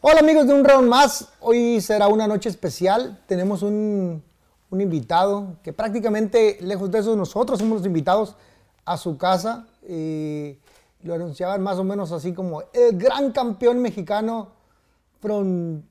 [0.00, 4.22] Hola amigos de un round más, hoy será una noche especial, tenemos un,
[4.70, 8.36] un invitado que prácticamente lejos de eso nosotros somos los invitados
[8.84, 10.56] a su casa, eh,
[11.02, 14.52] lo anunciaban más o menos así como el gran campeón mexicano
[15.20, 15.82] from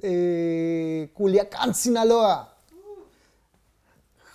[0.00, 2.54] eh, Culiacán, Sinaloa,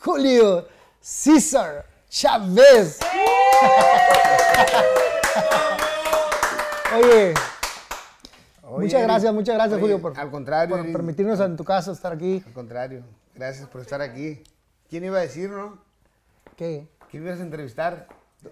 [0.04, 0.68] Julio
[1.02, 3.00] César Chávez.
[6.96, 7.34] Oye,
[8.80, 12.14] muchas gracias, muchas gracias oye, Julio por, al contrario, por permitirnos en tu casa estar
[12.14, 12.44] aquí.
[12.46, 14.44] Al contrario, gracias por estar aquí.
[14.90, 15.78] ¿Quién iba a decir, no?
[16.56, 16.88] ¿Qué?
[17.10, 18.08] ¿Quién ibas a entrevistar?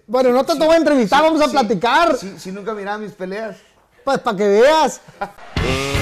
[0.06, 2.16] Bueno, no te Sí, voy a entrevistar, sí, vamos a sí, platicar.
[2.16, 3.56] Si si nunca miraba mis peleas.
[4.04, 5.00] Pues para que veas.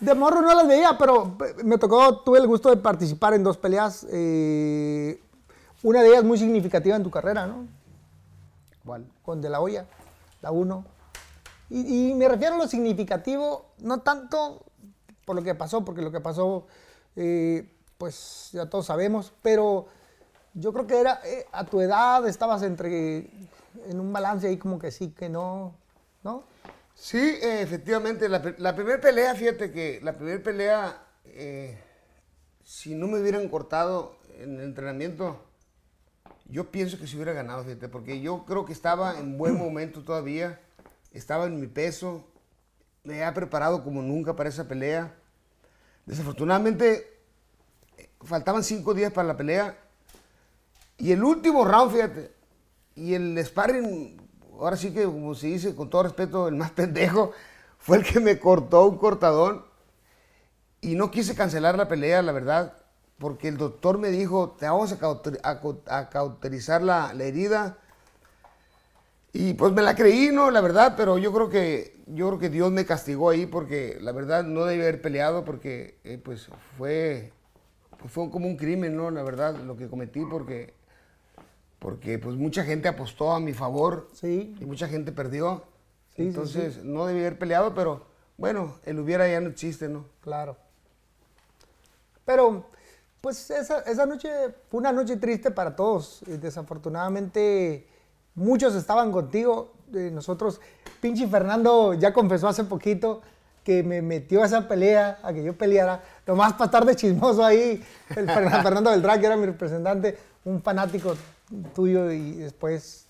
[0.00, 3.56] De morro no las veía, pero me tocó, tuve el gusto de participar en dos
[3.56, 4.06] peleas.
[4.10, 5.20] eh,
[5.82, 7.66] una de ellas muy significativa en tu carrera, ¿no?
[9.22, 9.86] Con De La Hoya,
[10.42, 10.84] la 1.
[11.70, 14.62] Y, y me refiero a lo significativo, no tanto
[15.24, 16.66] por lo que pasó, porque lo que pasó,
[17.16, 19.86] eh, pues ya todos sabemos, pero
[20.54, 23.28] yo creo que era eh, a tu edad, estabas entre
[23.88, 25.74] en un balance ahí como que sí, que no,
[26.22, 26.44] ¿no?
[26.96, 28.40] Sí, eh, efectivamente, la,
[28.74, 31.78] primera pelea, fíjate que la primera pelea, eh,
[32.64, 35.44] si no me hubieran cortado en el entrenamiento,
[36.46, 40.02] yo pienso que se hubiera ganado, fíjate, porque yo creo que estaba en buen momento
[40.02, 40.58] todavía,
[41.12, 42.24] estaba en mi peso,
[43.04, 45.14] me había preparado como nunca para esa pelea.
[46.06, 47.20] Desafortunadamente,
[47.98, 49.78] eh, faltaban cinco días para la pelea
[50.96, 52.32] y el último round, fíjate,
[52.94, 54.16] y el sparring,
[54.60, 57.32] ahora sí que, como se dice, con todo respeto, el más pendejo,
[57.78, 59.64] fue el que me cortó un cortadón.
[60.80, 62.74] Y no quise cancelar la pelea, la verdad,
[63.18, 67.78] porque el doctor me dijo, te vamos a, cauterizar la, herida.
[69.32, 70.50] Y pues me la creí, ¿no?
[70.50, 74.12] La verdad, pero yo creo que, yo creo que Dios me castigó ahí porque la
[74.12, 77.32] verdad no debí haber peleado porque eh, pues fue,
[78.06, 79.10] fue como un crimen, ¿no?
[79.10, 80.75] La verdad, lo que cometí porque
[81.78, 84.54] porque pues mucha gente apostó a mi favor Sí.
[84.60, 85.62] y mucha gente perdió.
[86.10, 88.06] Sí, sí, Entonces no debí haber peleado, pero
[88.38, 90.06] bueno, el hubiera ya no existe, ¿no?
[90.22, 90.56] Claro.
[92.24, 92.66] Pero,
[93.20, 94.28] pues esa, esa noche
[94.68, 96.22] fue una noche triste para todos.
[96.26, 97.86] Eh, Desafortunadamente,
[98.34, 99.72] muchos estaban contigo.
[99.94, 100.60] Eh, nosotros,
[101.00, 103.22] pinche Fernando ya confesó hace poquito
[103.62, 107.44] que me metió a esa pelea, a que yo peleara, nomás para estar de chismoso
[107.44, 107.82] ahí.
[108.14, 111.14] El Fernan- Fernando Beltrán, que era mi representante, un fanático
[111.74, 113.06] tuyo y después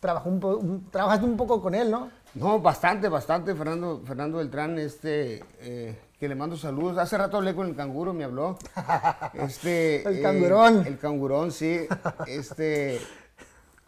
[0.00, 2.10] trabajó un trabajaste un poco con él, ¿no?
[2.34, 6.98] No, bastante, bastante, Fernando, Fernando Beltrán, este, eh, que le mando saludos.
[6.98, 8.58] Hace rato hablé con el canguro, me habló.
[9.34, 10.86] Este, El cangurón.
[10.86, 11.86] el cangurón, sí.
[12.26, 13.00] Este,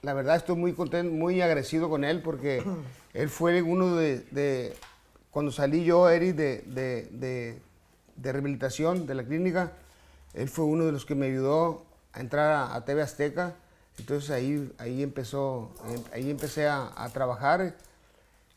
[0.02, 2.62] la verdad estoy muy contento, muy agradecido con él porque
[3.12, 4.74] él fue uno de, de-
[5.30, 7.62] cuando salí yo, Eric, de, de, de-
[8.16, 9.72] de rehabilitación de la clínica,
[10.34, 13.54] él fue uno de los que me ayudó a entrar a, a TV Azteca.
[14.00, 17.74] Entonces ahí, ahí empezó, eh, ahí empecé a, a trabajar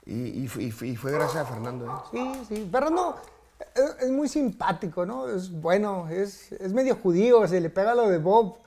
[0.06, 1.86] y, y fu- y fu- y fue gracias a Fernando.
[1.86, 2.08] ¿eh?
[2.12, 2.70] Sí, sí.
[2.72, 3.16] Fernando
[3.76, 5.30] es, es muy simpático, ¿no?
[5.30, 8.58] Es bueno, es, es medio judío, se le pega lo de Bob.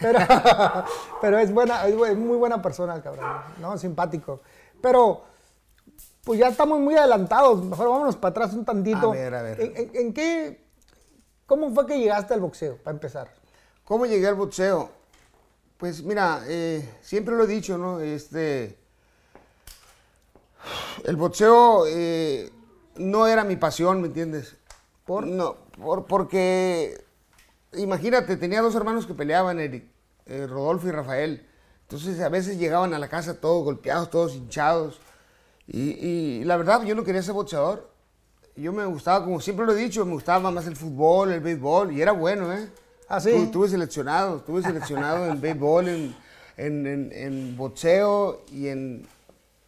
[0.00, 0.18] Pero,
[1.20, 3.26] pero es buena, es muy buena persona el cabrón,
[3.60, 3.76] ¿no?
[3.78, 4.40] Simpático.
[4.80, 5.22] Pero,
[6.24, 7.62] pues ya estamos muy adelantados.
[7.64, 9.10] Mejor vámonos para atrás un tantito.
[9.10, 9.60] A ver, a ver.
[9.60, 10.64] ¿En, en- en qué,
[11.46, 13.32] cómo fue que llegaste al boxeo, para empezar?
[13.84, 14.90] ¿Cómo llegué al boxeo?
[15.78, 18.00] Pues mira, eh, siempre lo he dicho, ¿no?
[18.00, 18.78] Este,
[21.04, 22.50] el boxeo eh,
[22.96, 24.56] no era mi pasión, ¿me entiendes?
[25.04, 25.26] ¿Por?
[25.26, 27.04] No, por, porque,
[27.74, 29.84] imagínate, tenía dos hermanos que peleaban, Eric,
[30.24, 31.46] eh, Rodolfo y Rafael.
[31.82, 34.98] Entonces a veces llegaban a la casa todos golpeados, todos hinchados.
[35.66, 37.90] Y, y la verdad, yo no quería ser boxeador.
[38.56, 41.92] Yo me gustaba, como siempre lo he dicho, me gustaba más el fútbol, el béisbol,
[41.92, 42.70] y era bueno, ¿eh?
[43.08, 43.30] ¿Ah, sí?
[43.68, 46.16] Seleccionado, estuve seleccionado en béisbol, en,
[46.56, 49.06] en, en- en boxeo y en,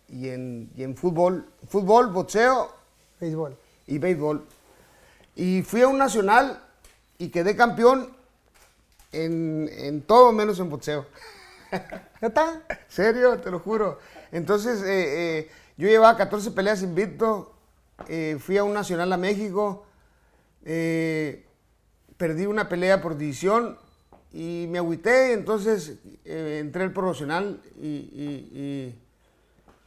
[0.08, 1.46] y, en, y en fútbol.
[1.68, 2.72] Fútbol, boxeo
[3.20, 3.56] Béisbol.
[3.86, 4.44] y béisbol.
[5.36, 6.60] Y fui a un nacional
[7.18, 8.12] y quedé campeón
[9.12, 11.06] en, en todo menos en boxeo.
[12.20, 12.62] ¿Neta?
[12.88, 13.38] ¿Serio?
[13.38, 13.98] Te lo juro.
[14.32, 17.54] Entonces, eh, eh, yo llevaba 14 peleas invicto
[18.08, 19.84] eh, fui a un nacional a México,
[20.64, 21.44] eh,
[22.18, 23.78] perdí una pelea por división
[24.32, 25.94] y me agüité, entonces
[26.26, 28.94] eh, entré al profesional y, y-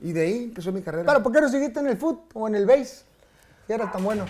[0.01, 1.05] y- y de ahí empezó mi carrera.
[1.05, 3.03] Pero ¿por qué no seguiste en el foot o en el base?
[3.67, 4.25] Si era tan bueno.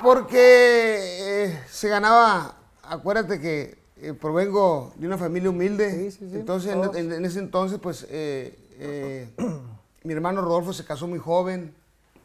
[0.00, 6.36] Porque eh, se ganaba, acuérdate que eh, provengo de una familia humilde, Sí, sí, sí,
[6.36, 8.06] entonces en, en- ese entonces pues
[10.04, 11.74] mi hermano Rodolfo se casó muy joven,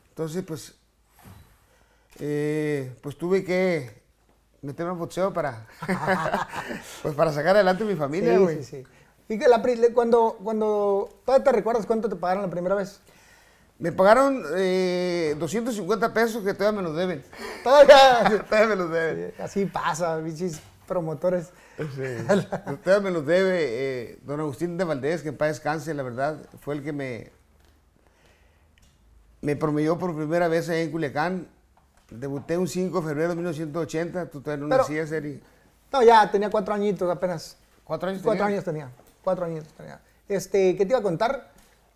[0.09, 0.75] entonces pues
[3.01, 3.98] pues tuve que
[4.61, 5.65] meterme en boxeo para
[7.01, 8.63] pues para sacar adelante a mi familia, Sí, güey.
[8.63, 8.83] sí, sí.
[9.29, 12.75] Y que la, pri- le- cuando, cuando, ¿todavía te recuerdas cuánto te pagaron la primera
[12.75, 12.99] vez?
[13.77, 17.23] Me pagaron eh, 250 pesos que todavía me los deben.
[17.63, 18.43] Todavía.
[18.49, 19.33] todavía me los deben.
[19.39, 21.51] Así pasa, bichis promotores.
[21.77, 26.39] Usted me los debe, eh, don Agustín de Valdés, que en paz descanse, la verdad,
[26.61, 27.31] fue el que me,
[29.41, 31.47] me promedió por primera vez ahí en Culiacán.
[32.11, 35.41] Debuté un 5 de febrero de 1980, tú todavía no Pero- nacías, Eri.
[35.91, 37.57] No, ya tenía cuatro añitos apenas.
[37.83, 38.55] ¿Cuatro años Cuatro tenía?
[38.55, 38.89] años tenía.
[39.23, 39.99] Cuatro años tenía.
[40.27, 41.51] Este, ¿qué te iba a contar?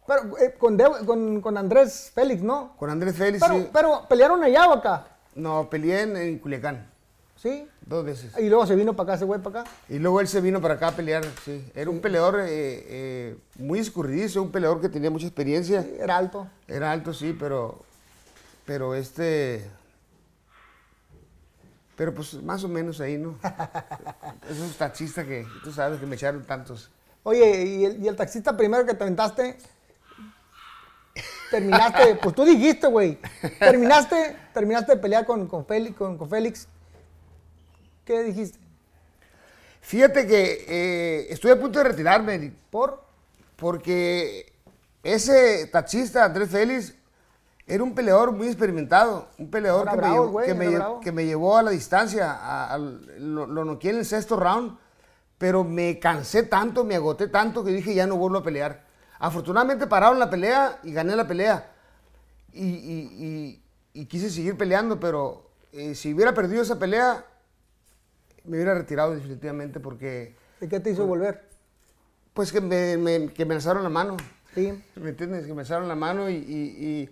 [0.08, 2.74] Pero eh, con, con, con Andrés Félix, ¿no?
[2.78, 3.70] Con Andrés Félix, Pero, sí.
[3.72, 6.90] pero pelearon allá o acá, No, peleé en, en Culiacán,
[7.38, 7.68] ¿sí?
[7.86, 8.36] dos veces.
[8.38, 9.72] Y luego se vino para acá, ese güey para acá.
[9.88, 11.64] Y luego él se vino para acá a pelear, sí.
[11.76, 15.84] Era un peleador eh, eh, muy escurridizo, un peleador que tenía mucha experiencia.
[15.84, 16.48] Sí, Era alto.
[16.68, 17.80] Era alto, sí, pero.
[18.66, 19.70] Pero este.
[21.96, 23.38] Pero pues más o menos ahí, ¿no?
[24.50, 26.90] Esos taxistas que tú sabes que me echaron tantos.
[27.24, 29.58] Oye, y el, y el taxista primero que te aventaste,
[31.52, 33.20] terminaste, pues tú dijiste, güey,
[33.60, 36.68] terminaste, terminaste de pelear con, con, Félix, con, con Félix.
[38.04, 38.60] ¿Qué dijiste?
[39.82, 43.04] Fíjate que eh, estoy a punto de retirarme, ¿Por?
[43.56, 44.54] porque
[45.04, 46.94] ese taxista, Andrés Félix,
[47.66, 49.28] era un peleador muy experimentado.
[49.38, 52.32] Un peleador que, bravo, me, llevó, que, me, que llevó a la distancia.
[52.74, 54.78] a- lo, lo noqueé en el sexto round,
[55.38, 58.86] pero me cansé tanto, me agoté tanto que dije ya no vuelvo a pelear.
[59.20, 61.72] Afortunadamente pararon la pelea y gané la pelea.
[62.52, 63.10] Y, y-
[63.94, 67.26] y- y quise seguir peleando, pero eh, si hubiera perdido esa pelea,
[68.44, 71.48] me hubiera retirado definitivamente porque, ¿Y qué te hizo volver?
[72.34, 74.18] pues que me, me- que me alzaron la mano.
[74.54, 74.74] Sí.
[74.96, 75.46] ¿Me entiendes?
[75.48, 77.10] Que me alzaron la mano y,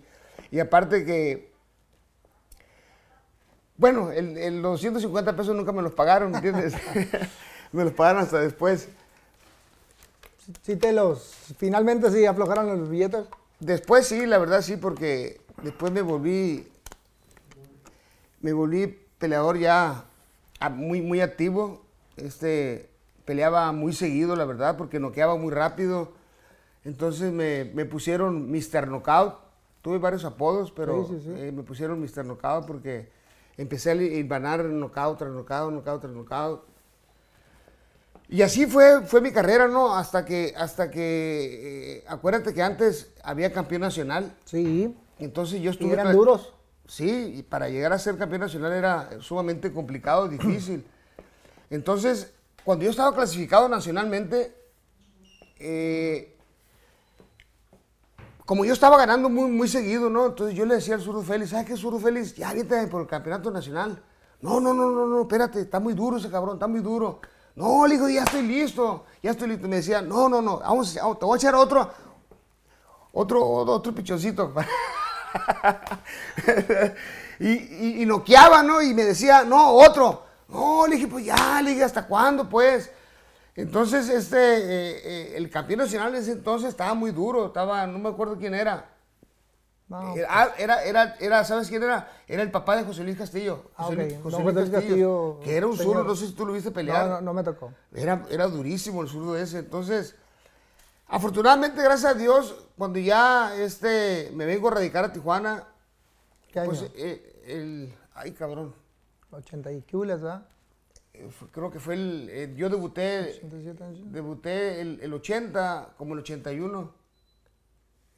[0.52, 1.52] y- aparte que...
[3.76, 6.74] Bueno, el, el- los 150 pesos nunca me los pagaron, ¿me entiendes?
[7.72, 8.88] me los pagaron hasta después.
[10.62, 13.26] Sí te los, finalmente sí aflojaron los billetes.
[13.60, 16.68] Después sí, la verdad sí, porque después me volví,
[18.40, 20.04] me volví peleador ya
[20.70, 21.82] muy, muy activo.
[22.16, 22.90] Este,
[23.24, 26.12] peleaba muy seguido, la verdad, porque noqueaba muy rápido.
[26.84, 28.88] Entonces me, me pusieron Mr.
[28.88, 29.34] Knockout.
[29.82, 31.32] Tuve varios apodos, pero Sí, sí, sí.
[31.36, 32.24] eh, me pusieron Mr.
[32.24, 33.10] Knockout porque
[33.56, 33.94] empecé a
[34.24, 36.64] ganar knockout tras knockout, knockout tras knockout.
[38.28, 39.94] Y así fue, fue mi carrera, ¿no?
[39.94, 44.34] Hasta que, hasta que, eh, acuérdate que antes había campeón nacional.
[44.44, 44.96] Sí.
[45.18, 45.92] Entonces yo Y estuve...
[45.92, 46.54] eran cla- duros.
[46.86, 50.84] Sí, y para llegar a ser campeón nacional era sumamente complicado, difícil.
[51.70, 52.32] Entonces,
[52.64, 54.54] cuando yo estaba clasificado nacionalmente,
[55.58, 56.31] eh,
[58.52, 60.26] como yo estaba ganando muy, muy seguido, ¿no?
[60.26, 62.34] Entonces yo le decía al Zurdo Félix, ¿sabes qué, Zurdo Félix?
[62.34, 64.02] Ya vete por el campeonato nacional.
[64.42, 67.22] No, no, no, no, no, espérate, está muy duro ese cabrón, está muy duro.
[67.56, 69.66] No, le digo, ya estoy listo, ya estoy listo.
[69.68, 71.90] Me decía, no, no, no, vamos, te voy a echar otro,
[73.14, 74.52] otro, otro pichoncito.
[77.40, 78.82] y, y, y noqueaba, ¿no?
[78.82, 80.24] Y me decía, no, otro.
[80.48, 82.90] No, le dije, pues ya, le dije, ¿hasta cuándo, pues?
[83.54, 87.98] Entonces, este, eh, eh, el campeón nacional en ese entonces estaba muy duro, estaba, no
[87.98, 88.88] me acuerdo quién era.
[89.88, 90.16] No.
[90.16, 92.10] Era, era, era, era, ¿sabes quién era?
[92.26, 93.70] Era el papá de José Luis Castillo.
[93.76, 93.96] Ah, José.
[93.96, 95.96] Luis- José Castillo, Que era un señor.
[95.96, 97.06] zurdo, no sé si tú lo viste pelear.
[97.06, 97.74] No, no, no me tocó.
[97.92, 99.58] Era, era durísimo el zurdo ese.
[99.58, 100.14] Entonces,
[101.08, 105.64] afortunadamente, gracias a Dios, cuando ya este, me vengo a radicar a Tijuana,
[106.50, 106.70] ¿Qué año?
[106.70, 107.94] pues eh, el.
[108.14, 108.74] Ay, cabrón.
[109.30, 110.46] 80 y ¿verdad?
[111.30, 112.28] Fue- creo que fue el.
[112.30, 113.20] eh, yo debuté.
[113.44, 114.12] 87 años.
[114.12, 116.94] Debuté el, el 80, como el 81.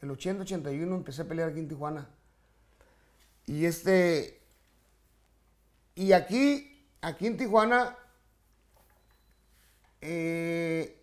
[0.03, 2.09] El 80-81 empecé a pelear aquí en Tijuana.
[3.47, 4.41] Y este.
[5.95, 7.97] Y aquí, aquí en Tijuana.
[10.01, 11.01] eh,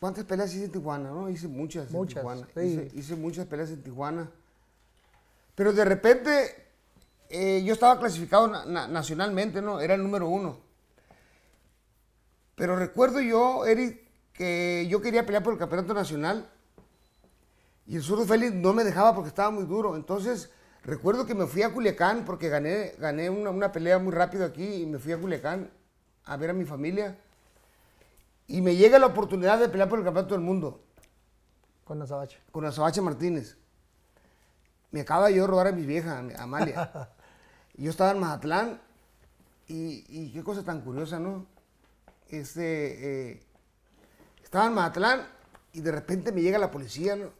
[0.00, 1.10] ¿Cuántas peleas hice en Tijuana?
[1.10, 1.28] No?
[1.30, 2.48] Hice muchas, Muchas, en Tijuana.
[2.54, 2.60] sí.
[2.60, 4.30] Hice, hice muchas peleas en Tijuana.
[5.54, 6.66] Pero de repente
[7.30, 9.80] eh, yo estaba clasificado na- nacionalmente, ¿no?
[9.80, 10.58] Era el número uno.
[12.54, 14.00] Pero recuerdo yo, Eric,
[14.32, 16.50] que yo quería pelear por el campeonato nacional
[17.86, 19.96] y el zurdo Félix no me dejaba porque estaba muy duro.
[19.96, 20.50] Entonces
[20.84, 24.82] Recuerdo que me fui a Culiacán porque gané, gané una, una pelea muy rápido aquí
[24.82, 25.70] y me fui a Culiacán
[26.24, 27.16] a ver a mi familia.
[28.48, 30.82] Y me llega la oportunidad de pelear por el campeonato del mundo
[31.84, 32.38] Con Azabache.
[32.50, 33.56] con Azabache Martínez.
[34.90, 37.10] Me acaba yo de robar a mi vieja, a Amalia.
[37.74, 38.80] yo estaba en Mazatlán
[39.68, 41.46] y, y qué cosa tan curiosa, ¿no?
[42.32, 43.42] Este, eh,
[44.42, 45.28] estaba en Mazatlán
[45.74, 47.24] y de repente me llega la policía, ¿no?
[47.24, 47.30] De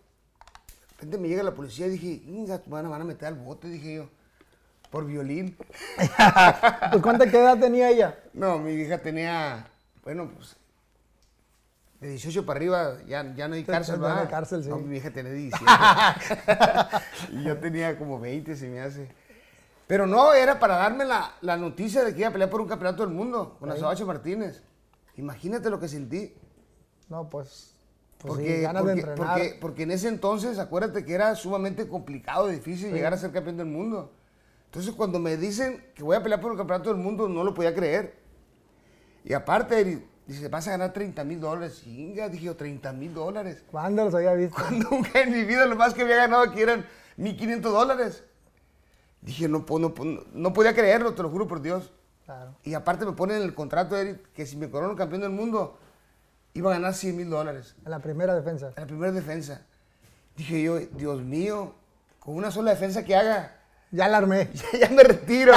[0.96, 4.08] repente me llega la policía y dije, "Inga, van a meter al bote, dije yo,
[4.90, 5.56] por violín.
[6.90, 8.18] Pues, ¿cuánta edad tenía ella?
[8.34, 9.66] No, mi vieja tenía,
[10.04, 10.56] bueno, pues,
[12.00, 14.30] de 18 para arriba ya, ya no hay cárcel, no hay ¿verdad?
[14.30, 14.68] cárcel, sí.
[14.68, 15.72] No, mi vieja tenía 17.
[17.32, 19.08] y yo tenía como 20, se me hace.
[19.86, 22.68] Pero no, era para darme la, la noticia de que iba a pelear por un
[22.68, 24.62] campeonato del mundo con Azabache Martínez.
[25.16, 26.34] Imagínate lo que sentí.
[27.08, 27.74] No, pues,
[28.18, 29.34] pues Porque, sí, ganas porque, de entrenar.
[29.38, 33.32] porque- porque en ese entonces, acuérdate que era sumamente complicado y difícil llegar a ser
[33.32, 34.12] campeón del mundo.
[34.66, 37.52] Entonces, cuando me dicen que voy a pelear por el campeonato del mundo, no lo
[37.52, 38.14] podía creer.
[39.24, 41.82] Y aparte, di- dice, vas a ganar 30 mil dólares.
[41.84, 43.62] Chinga, dije yo, 30 mil dólares.
[43.70, 44.56] ¿Cuándo los había visto?
[44.70, 46.86] Nunca en mi vida lo más que había ganado aquí eran
[47.18, 48.24] 1.500 dólares.
[49.20, 51.92] Dije, no, po- no, po- no podía creerlo, te lo juro por Dios.
[52.24, 52.54] Claro.
[52.64, 55.78] Y aparte me ponen en el contrato, Eric, que si me corono campeón del mundo,
[56.54, 57.74] iba a ganar 100 mil dólares.
[57.84, 58.68] En la primera defensa.
[58.76, 59.62] En la primera defensa.
[60.36, 61.74] Dije yo, Dios mío,
[62.20, 63.58] con una sola defensa que haga,
[63.90, 64.50] Ya la armé.
[64.80, 65.52] ya me retiro.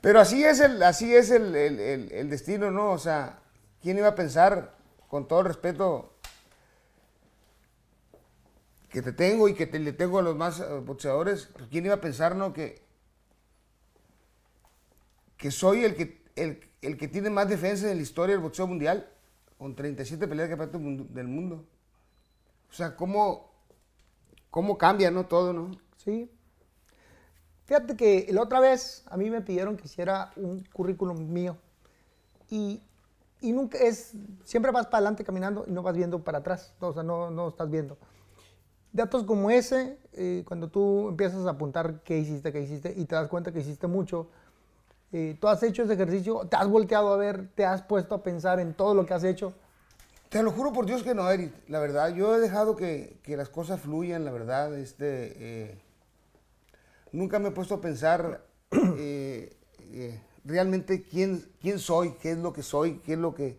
[0.00, 2.92] Pero así es el, así es el, el- el- el destino, ¿no?
[2.92, 3.40] O sea,
[3.82, 4.74] ¿quién iba a pensar,
[5.08, 6.12] con todo el respeto
[8.90, 11.84] que te tengo y que te, le tengo a los más eh, boxeadores, pues, ¿quién
[11.86, 12.52] iba a pensar, no?
[12.52, 12.82] Que,
[15.38, 18.66] que soy el que, el, el que tiene más defensas en la historia del boxeo
[18.66, 19.08] mundial,
[19.56, 21.64] con 37 peleas de campeonato del mundo.
[22.70, 23.50] O sea, ¿cómo,
[24.50, 25.26] cómo cambia, no?
[25.26, 25.70] Todo, ¿no?
[25.96, 26.30] Sí.
[27.64, 31.56] Fíjate que la otra vez a mí me pidieron que hiciera un currículum mío.
[32.50, 32.82] Y,
[33.40, 34.14] y nunca es,
[34.44, 36.74] siempre vas para adelante caminando y no vas viendo para atrás.
[36.80, 37.98] O sea, no, no estás viendo.
[38.92, 43.14] Datos como ese, eh, cuando tú empiezas a apuntar qué hiciste, qué hiciste y te
[43.14, 44.30] das cuenta que hiciste mucho,
[45.10, 48.22] eh, tú has hecho ese ejercicio, te has volteado a ver, te has puesto a
[48.22, 49.54] pensar en todo lo que has hecho.
[50.28, 51.52] Te lo juro por Dios que no, Eric.
[51.68, 54.78] La verdad, yo he dejado que, que las cosas fluyan, la verdad.
[54.78, 55.78] Este, eh,
[57.12, 62.62] nunca me he puesto a pensar eh, realmente quién, quién soy, qué es lo que
[62.62, 63.56] soy, qué es lo que...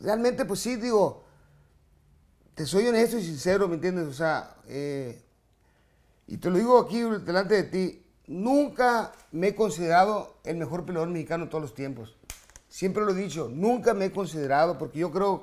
[0.00, 1.24] realmente, pues sí, digo,
[2.54, 4.06] te soy honesto y sincero, ¿me entiendes?
[4.06, 4.56] O sea,
[6.26, 11.08] y te lo digo aquí delante de ti, nunca me he considerado el mejor peleador
[11.10, 12.16] mexicano de todos los tiempos.
[12.68, 15.42] Siempre lo he dicho, nunca me he considerado, porque yo creo,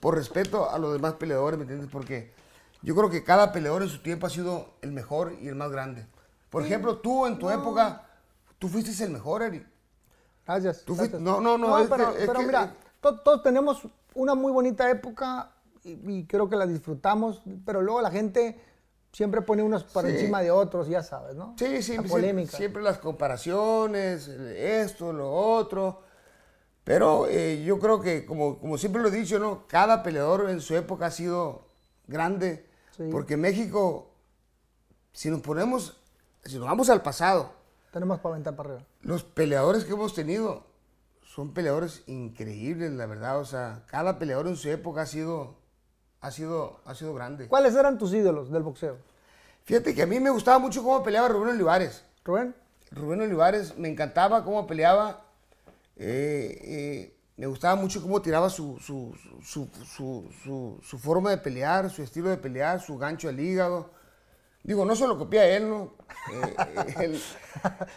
[0.00, 1.90] por respeto a los demás peleadores, ¿me entiendes?
[1.90, 2.32] Porque
[2.82, 5.70] yo creo que cada peleador en su tiempo ha sido el mejor y el más
[5.70, 6.06] grande.
[6.48, 8.06] Por ejemplo, tú en tu época,
[8.58, 9.66] tú fuiste el mejor, Eric.
[10.46, 10.84] Gracias.
[10.84, 11.22] Tú fuiste- gracias.
[11.22, 13.82] no, no, no, es pero, que- pero que- mira, to- todos tenemos
[14.14, 15.52] una muy bonita época
[15.84, 18.60] y, y creo que la disfrutamos, pero luego la gente
[19.12, 20.12] siempre pone unos por Sí.
[20.12, 21.54] encima de otros, ya sabes, ¿no?
[21.58, 22.56] Sí, sí, La siempre, polémica.
[22.56, 26.02] siempre las comparaciones, esto, lo otro.
[26.84, 29.66] Pero eh, yo creo que, como, como siempre lo he dicho, ¿no?
[29.68, 31.66] Cada peleador en su época ha sido
[32.06, 32.66] grande.
[32.96, 33.08] Sí.
[33.12, 34.10] Porque México,
[35.12, 36.00] si nos ponemos,
[36.44, 37.52] si nos vamos al pasado,
[37.92, 38.86] Tenemos para aventar para arriba.
[39.02, 40.64] los peleadores que hemos tenido
[41.22, 43.38] son peleadores increíbles, la verdad.
[43.38, 45.56] O sea, cada peleador en su época ha sido,
[46.20, 47.48] ha sido, ha sido grande.
[47.48, 48.96] ¿Cuáles eran tus ídolos del boxeo?
[49.64, 52.04] Fíjate que a mí me gustaba mucho cómo peleaba Rubén Olivares.
[52.24, 52.54] Rubén,
[52.90, 55.22] Rubén Olivares, me encantaba cómo peleaba.
[55.96, 59.68] eh, eh, me gustaba mucho cómo tiraba su, su, su,
[60.82, 63.90] su- forma de pelear, su estilo de pelear, su gancho al hígado.
[64.62, 65.94] Digo, no se lo copia a él, ¿no?
[66.32, 66.56] Eh,
[67.04, 67.22] él-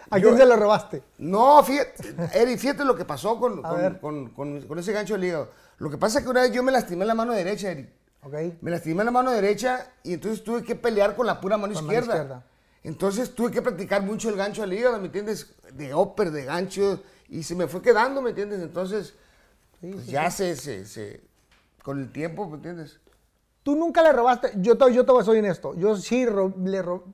[0.09, 1.03] ¿a yo- quién se lo robaste?
[1.17, 3.61] no, fíjate, Eri, fíjate lo que pasó con,
[3.99, 5.49] con, con- con- ese gancho al hígado.
[5.77, 7.89] Lo que pasa es que una vez yo me lastimé la mano derecha, Eri.
[8.25, 8.33] Ok.
[8.61, 11.85] Me lastimé la mano derecha y entonces tuve que pelear con la pura mano, Con
[11.85, 12.15] mano izquierda.
[12.21, 12.43] izquierda.
[12.83, 15.53] Entonces tuve que practicar mucho el gancho al hígado, ¿me entiendes?
[15.73, 18.61] De upper, de gancho, y se me fue quedando, ¿me entiendes?
[18.61, 19.13] Entonces,
[19.81, 21.21] Sí, pues sí, ya Se, se, se-
[21.83, 22.99] con el tiempo, ¿me entiendes?
[23.63, 27.05] Tú nunca le robaste, yo te, yo te ser honesto, yo sí ro- le, ro-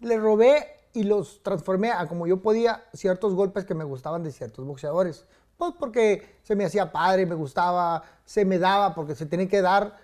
[0.00, 4.32] le robé y los transformé a como yo podía ciertos golpes que me gustaban de
[4.32, 5.24] ciertos boxeadores.
[5.56, 9.60] Pues porque se me hacía padre, me gustaba, se me daba, porque se tiene que
[9.60, 9.96] dar,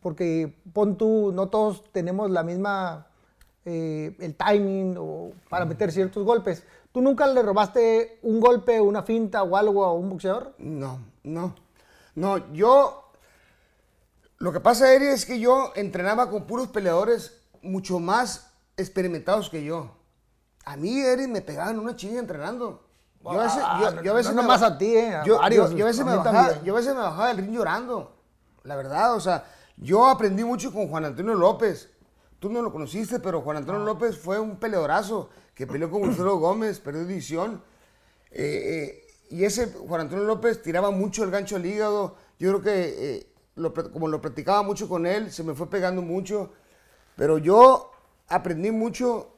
[0.00, 3.06] porque pon tú, no todos tenemos la misma,
[3.64, 6.64] eh, el timing o para meter ciertos golpes.
[6.92, 10.54] ¿Tú nunca le robaste un golpe, una finta o algo a un boxeador?
[10.58, 11.54] No, no.
[12.14, 13.02] No, yo.
[14.38, 19.64] Lo que pasa, Eri, es que yo entrenaba con puros peleadores mucho más experimentados que
[19.64, 19.90] yo.
[20.64, 22.82] A mí, Eric, me pegaban una chinga entrenando.
[23.22, 25.14] Yo a veces, yo, no- yo a veces no me nomás ba- a ti, eh,
[25.14, 27.36] a yo, varios, yo- a veces a me bajaba, yo a veces me bajaba del
[27.38, 28.16] ring llorando.
[28.62, 29.44] La verdad, o sea,
[29.76, 31.90] yo aprendí mucho con Juan Antonio López.
[32.38, 36.36] Tú no lo conociste, pero Juan Antonio López fue un peleadorazo que peleó con Wilfredo
[36.38, 37.62] Gómez, perdió división.
[38.30, 42.16] Eh, eh, y ese Juan Antonio López tiraba mucho el gancho al hígado.
[42.38, 46.02] Yo creo que, eh, lo como lo practicaba mucho con él, se me fue pegando
[46.02, 46.52] mucho.
[47.16, 47.90] Pero yo
[48.28, 49.32] aprendí mucho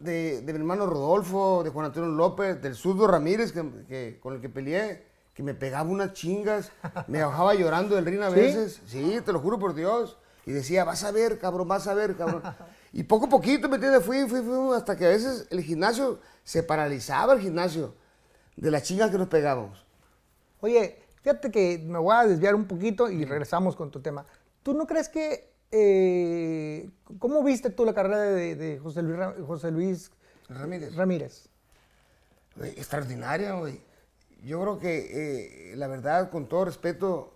[0.00, 4.34] de, de mi hermano Rodolfo, de Juan Antonio López, del zurdo Ramírez, que, que- con
[4.34, 6.70] el que peleé, que me pegaba unas chingas,
[7.06, 8.80] me bajaba llorando del ring a veces.
[8.86, 10.18] Sí, te lo juro por Dios.
[10.44, 12.42] Y decía, vas a ver, cabrón, vas a ver, cabrón.
[12.92, 14.04] Y poco a poquito, ¿me entiendes?
[14.04, 17.94] Fui, fui, fui, hasta que a veces el gimnasio, se paralizaba el gimnasio
[18.56, 19.86] de las chingas que nos pegábamos.
[20.60, 24.26] Oye, fíjate que me voy a desviar un poquito y regresamos con tu tema.
[24.62, 25.54] ¿Tú no crees que...
[25.70, 30.10] eh, ¿Cómo viste tú la carrera de, de José Luis, José Luis
[30.48, 30.94] Ramírez.
[30.94, 31.48] Ramírez?
[32.60, 33.80] Extraordinaria, güey.
[34.42, 37.32] Yo creo que, eh, la verdad, con todo respeto,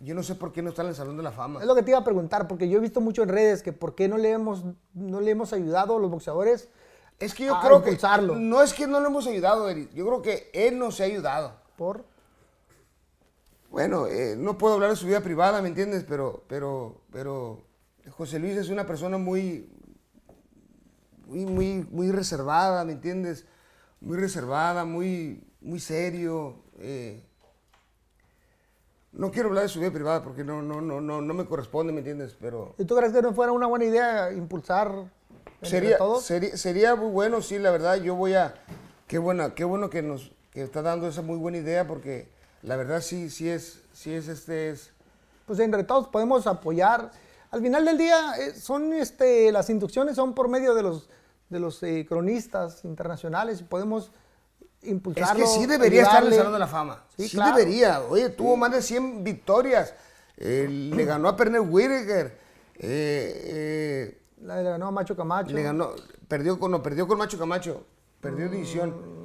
[0.00, 1.60] yo no sé por qué no está en el Salón de la Fama.
[1.60, 3.72] Es lo que te iba a preguntar, porque yo he visto mucho en redes que
[3.72, 6.68] por qué no le hemos, no le hemos ayudado a los boxeadores
[7.20, 8.34] Es que yo a creo impulsarlo.
[8.34, 9.92] que no es que no lo hemos ayudado, Eric.
[9.92, 11.54] Yo creo que él nos ha ayudado.
[11.76, 12.04] por...
[13.70, 16.04] Bueno, eh, no puedo hablar de su vida privada, ¿me entiendes?
[16.06, 17.62] Pero, pero, pero
[18.10, 19.70] José Luis es una persona muy,
[21.26, 23.46] muy, muy, muy reservada, ¿me entiendes?
[24.00, 26.56] Muy reservada, muy, muy serio.
[26.78, 27.22] eh.
[29.12, 31.92] No quiero hablar de su vida privada porque no, no, no, no, no me corresponde,
[31.92, 32.34] ¿me entiendes?
[32.40, 34.90] Pero ¿Y tú crees que no fuera una buena idea impulsar
[35.60, 36.24] sería, todos?
[36.24, 37.96] sería, sería muy bueno, sí, la verdad.
[37.96, 38.54] Yo voy a.
[39.06, 42.28] Qué buena, qué bueno que nos que está dando esa muy buena idea porque
[42.62, 44.90] la verdad sí, sí es, sí es este es.
[45.46, 47.10] Pues entre todos podemos apoyar.
[47.50, 51.10] Al final del día eh, son este, las inducciones son por medio de los
[51.50, 54.10] de los eh, cronistas internacionales y podemos
[54.82, 55.44] Es impulsarlo.
[55.44, 56.38] que sí debería estar en el.
[56.38, 57.04] Salón de la Fama.
[57.16, 57.56] Sí, Sí, claro.
[57.56, 58.00] debería.
[58.08, 59.94] Oye, tuvo más de 100 victorias.
[60.36, 62.36] Eh, le ganó a Pernell Whitaker.
[62.78, 65.54] Eh, La le ganó a Macho eh, Camacho.
[65.54, 65.90] le ganó,
[66.26, 67.84] perdió con, no, perdió con Macho Camacho.
[68.20, 69.22] Perdió división.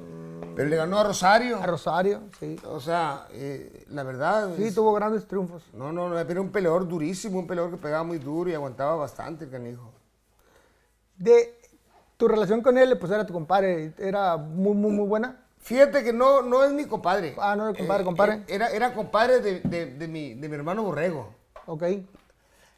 [0.54, 1.58] Pero le ganó a Rosario.
[1.62, 2.56] A Rosario, sí.
[2.64, 4.54] O sea, eh, la verdad.
[4.56, 5.62] Sí, es- tuvo grandes triunfos.
[5.72, 8.96] No, no, no, era un peleador durísimo, un peleador que pegaba muy duro y aguantaba
[8.96, 9.92] bastante el canijo.
[11.16, 11.58] De
[12.16, 15.44] tu relación con él, pues era tu compadre, era muy, muy, muy buena.
[15.60, 17.34] Fíjate que no, no es mi compadre.
[17.38, 18.42] Ah, no era compadre, compadre.
[18.48, 21.34] Era, era compadre de, de- de mi, de mi hermano Borrego.
[21.66, 21.84] Ok.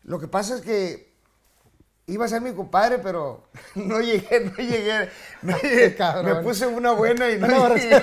[0.04, 1.10] Lo que pasa es que
[2.06, 3.44] iba a ser mi compadre, pero
[3.76, 5.08] no llegué, no llegué.
[5.42, 5.96] no llegué.
[6.24, 8.02] Me puse una buena y no No, llegué.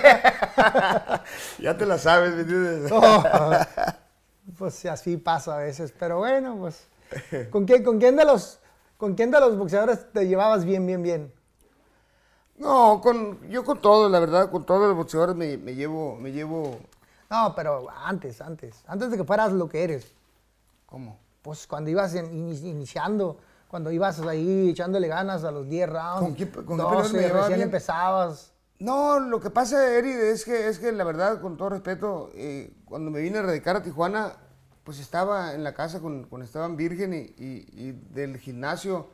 [1.59, 2.91] ya te la sabes, ¿me entiendes?
[2.93, 3.23] Oh,
[4.57, 6.87] pues sí, así pasa a veces, pero bueno, pues.
[7.49, 8.59] ¿Con quién, con quién de los
[8.97, 11.33] con quién de los boxeadores te llevabas bien, bien, bien?
[12.57, 16.31] No, con, yo con todos, la verdad, con todos los boxeadores me, me llevo, me
[16.31, 16.79] llevo,
[17.29, 20.13] No, pero antes, antes, antes de que fueras lo que eres.
[20.85, 21.19] ¿cómo?
[21.41, 26.35] Pues cuando ibas ini- iniciando, cuando ibas ahí echándole ganas a los 10 rounds, ¿Con
[26.35, 27.61] qué- con qué 12, peleador me recién bien?
[27.67, 28.53] empezabas.
[28.79, 32.71] No, lo que pasa, Eri, es que, es que la verdad, con todo respeto, eh,
[32.85, 34.33] cuando me vine a radicar a Tijuana,
[34.83, 39.07] pues estaba en la casa con, con Esteban Virgen y, y- y del gimnasio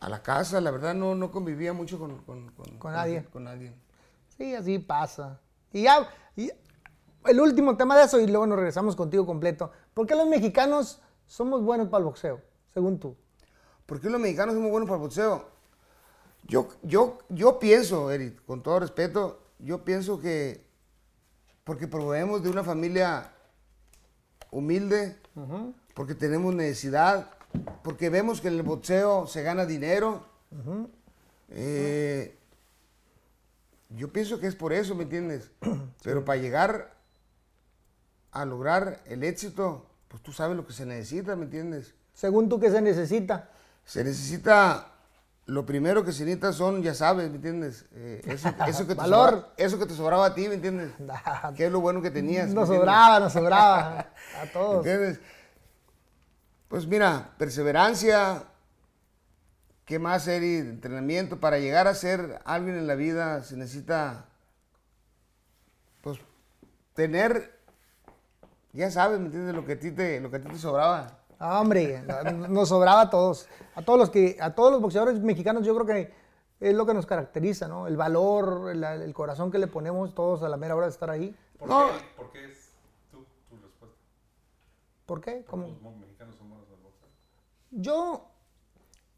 [0.00, 3.24] a la casa, la verdad no, no convivía mucho con, con, Con nadie.
[3.32, 3.72] Con nadie.
[4.36, 5.40] Sí, así pasa.
[5.72, 6.50] Y ya, y
[7.26, 9.70] el último tema de eso y luego nos regresamos contigo completo.
[9.94, 12.40] ¿Por qué los mexicanos somos buenos para el boxeo,
[12.72, 13.16] según tú?
[13.86, 15.48] ¿Por qué los mexicanos somos buenos para el boxeo?
[16.44, 20.64] Yo, yo, yo pienso, Eric, con todo respeto, yo pienso que
[21.64, 23.32] porque proveemos de una familia
[24.52, 25.18] humilde,
[25.94, 27.35] porque tenemos necesidad,
[27.82, 30.26] porque vemos que en el boxeo se gana dinero.
[31.50, 32.36] Eh,
[33.90, 35.50] yo pienso que es por eso, ¿me entiendes?
[36.02, 36.94] Pero para llegar
[38.32, 41.94] a lograr el éxito, pues tú sabes lo que se necesita, ¿me entiendes?
[42.14, 43.50] Según tú, ¿qué se necesita?
[43.84, 44.88] Se necesita,
[45.46, 47.86] lo primero que se necesita son, ya sabes, ¿me entiendes?
[47.92, 49.48] Eh, eso, eso que te Valor.
[49.56, 50.90] eso que te sobraba a ti, ¿me entiendes?
[51.56, 52.48] ¿Qué es lo bueno que tenías?
[52.48, 53.98] ¿me Nos sobraba, nos sobraba
[54.42, 54.84] a todos.
[54.84, 55.20] ¿Entiendes?
[56.68, 58.44] Pues mira, perseverancia,
[59.84, 60.56] ¿qué más, Eri?
[60.56, 61.38] Entrenamiento.
[61.38, 64.26] Para llegar a ser alguien en la vida se necesita,
[66.02, 66.18] pues,
[66.94, 67.56] tener,
[68.72, 69.54] ya sabes, ¿me entiendes?
[69.54, 71.20] Lo que a ti te, lo que a ti te sobraba.
[71.38, 72.02] Ah, hombre,
[72.48, 73.46] nos sobraba a todos.
[73.74, 76.12] A todos los que, a todos los boxeadores mexicanos, yo creo que
[76.58, 77.86] es lo que nos caracteriza, ¿no?
[77.86, 81.10] El valor, el, el corazón que le ponemos todos a la mera hora de estar
[81.10, 81.36] ahí.
[81.58, 81.88] ¿Por, No.
[81.88, 82.70] qué, ¿Por qué es
[83.10, 83.18] tu,
[83.50, 83.98] tu respuesta?
[85.04, 85.44] ¿Por qué?
[85.46, 85.66] ¿Cómo?
[85.82, 86.45] Los mexicanos son.
[87.80, 88.24] Yo,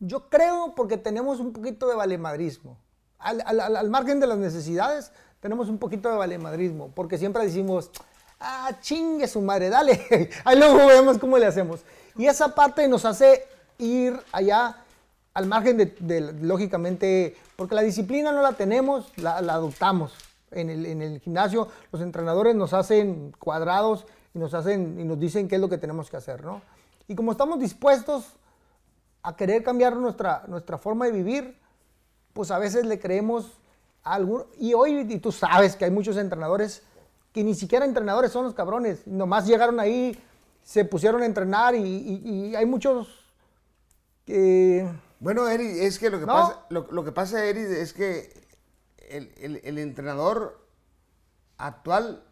[0.01, 2.77] Yo creo porque tenemos un poquito de valemadrismo.
[3.18, 6.90] Al, al- al- margen de las necesidades, tenemos un poquito de valemadrismo.
[6.94, 7.90] Porque siempre decimos,
[8.40, 10.01] ah, chingue su madre, dale.
[10.44, 11.81] Ahí luego vemos cómo le hacemos.
[12.16, 13.44] Y esa parte nos hace
[13.79, 14.77] ir allá
[15.35, 20.12] al margen de, de, lógicamente, porque la disciplina no la tenemos, la, la adoptamos.
[20.51, 25.18] En el, en el gimnasio los entrenadores nos hacen cuadrados y nos, hacen, y nos
[25.21, 26.62] dicen qué es lo que tenemos que hacer, ¿no?
[27.07, 28.25] Y como estamos dispuestos
[29.23, 31.59] a querer cambiar nuestra, nuestra forma de vivir,
[32.33, 33.59] pues a veces le creemos
[34.05, 34.45] a algún...
[34.59, 36.83] Y hoy, y tú sabes que hay muchos entrenadores
[37.33, 40.19] que ni siquiera entrenadores son los cabrones, nomás llegaron ahí,
[40.63, 43.25] se pusieron a entrenar y, y- y hay muchos
[44.25, 44.89] que...
[45.21, 46.33] Bueno, Eri, es que lo que No.
[46.33, 48.33] pasa, lo, lo que pasa, Eri, es que
[49.11, 50.65] el, el- el entrenador
[51.57, 52.23] actual,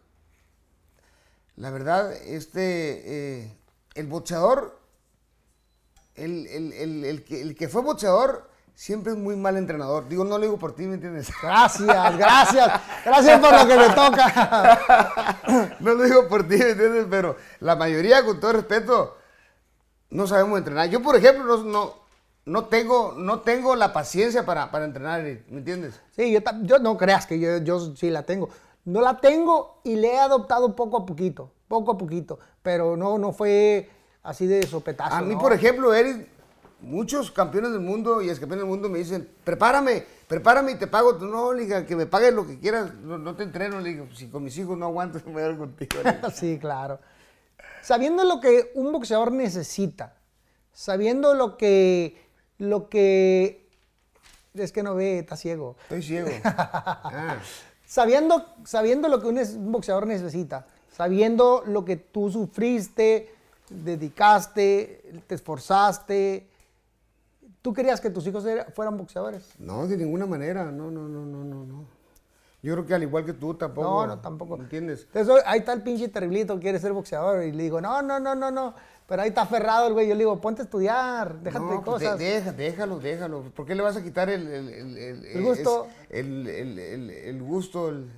[1.57, 3.57] la verdad, este, eh,
[3.95, 4.76] el boxeador,
[6.17, 10.07] el, el- el- el que, el que fue boxeador, siempre es muy mal entrenador.
[10.07, 11.29] Digo, no lo digo por ti, ¿me entiendes?
[11.41, 15.37] Gracias, gracias, gracias por lo que me toca.
[15.79, 17.05] no lo digo por ti, ¿me entiendes?
[17.09, 19.17] Pero la mayoría, con todo respeto,
[20.09, 20.89] no sabemos entrenar.
[20.89, 21.93] Yo, por ejemplo, no, no,
[22.45, 25.99] no tengo, no tengo la paciencia para, para entrenar, ¿me entiendes?
[26.15, 28.49] Sí, yo, yo no creas que yo, yo sí la tengo.
[28.85, 33.17] No la tengo y le he adoptado poco a poquito, poco a poquito, pero no,
[33.17, 33.89] no fue
[34.27, 35.15] así de sopetazo.
[35.15, 35.39] A mí, ¿no?
[35.39, 36.27] por ejemplo, Eric,
[36.81, 40.85] muchos campeones del mundo y ex campeones del mundo me dicen, prepárame, prepárame y te
[40.85, 41.13] pago.
[41.13, 43.79] No, le diga, que me pagues lo que quieras, no, no te entreno.
[43.79, 46.01] Le digo, si con mis hijos no aguanto, me voy a ir contigo.
[46.33, 46.99] sí, claro.
[47.81, 50.17] Sabiendo lo que un boxeador necesita,
[50.73, 52.21] sabiendo lo que,
[52.57, 53.69] lo que,
[54.53, 55.77] es que no ve, está ciego.
[55.83, 56.29] Estoy ciego.
[56.43, 57.37] Ah,
[57.85, 63.36] Sabiendo, sabiendo lo que un boxeador necesita, sabiendo lo que tú sufriste,
[63.69, 66.47] dedicaste, te esforzaste,
[67.61, 69.43] ¿tú querías que tus hijos era- fueran boxeadores?
[69.59, 70.65] no, de ninguna manera.
[70.71, 71.97] No, no, no, no, no, no.
[72.63, 73.87] Yo creo que al igual que tú tampoco.
[73.87, 74.57] No, no, tampoco.
[74.57, 75.07] ¿me ¿Entiendes?
[75.13, 77.43] Entonces, ahí está el pinche terriblito, quiere ser boxeador.
[77.43, 78.73] Y le digo, no, no, no, no, no.
[79.07, 80.07] Pero ahí está aferrado el güey.
[80.07, 82.19] Yo le digo, ponte a estudiar, déjate No, de pues, cosas.
[82.19, 83.43] deja- déjalo, déjalo.
[83.55, 85.87] ¿Por qué le vas a quitar el, el, el, gusto.
[86.09, 87.89] es- el, el, el, el gusto.
[87.89, 88.09] El...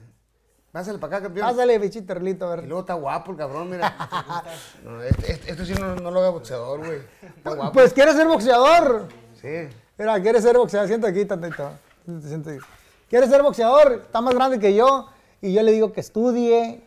[0.71, 1.47] Pásale para acá, campeón.
[1.47, 2.65] Pásale, pinche terriblito, a Y ver.
[2.67, 3.95] luego está guapo el cabrón, mira.
[4.83, 7.01] No, este, este- esto sí no, no lo haga boxeador, güey.
[7.37, 7.71] Está guapo.
[7.73, 9.07] Pues quiere ser boxeador.
[9.41, 9.67] Sí.
[9.97, 10.87] Mira, quiere ser boxeador.
[10.87, 11.71] Siéntate aquí tantito.
[12.05, 12.65] Siéntate aquí.
[13.09, 15.09] Quiere ser boxeador, está más grande que yo.
[15.41, 16.81] Y yo le digo que estudie,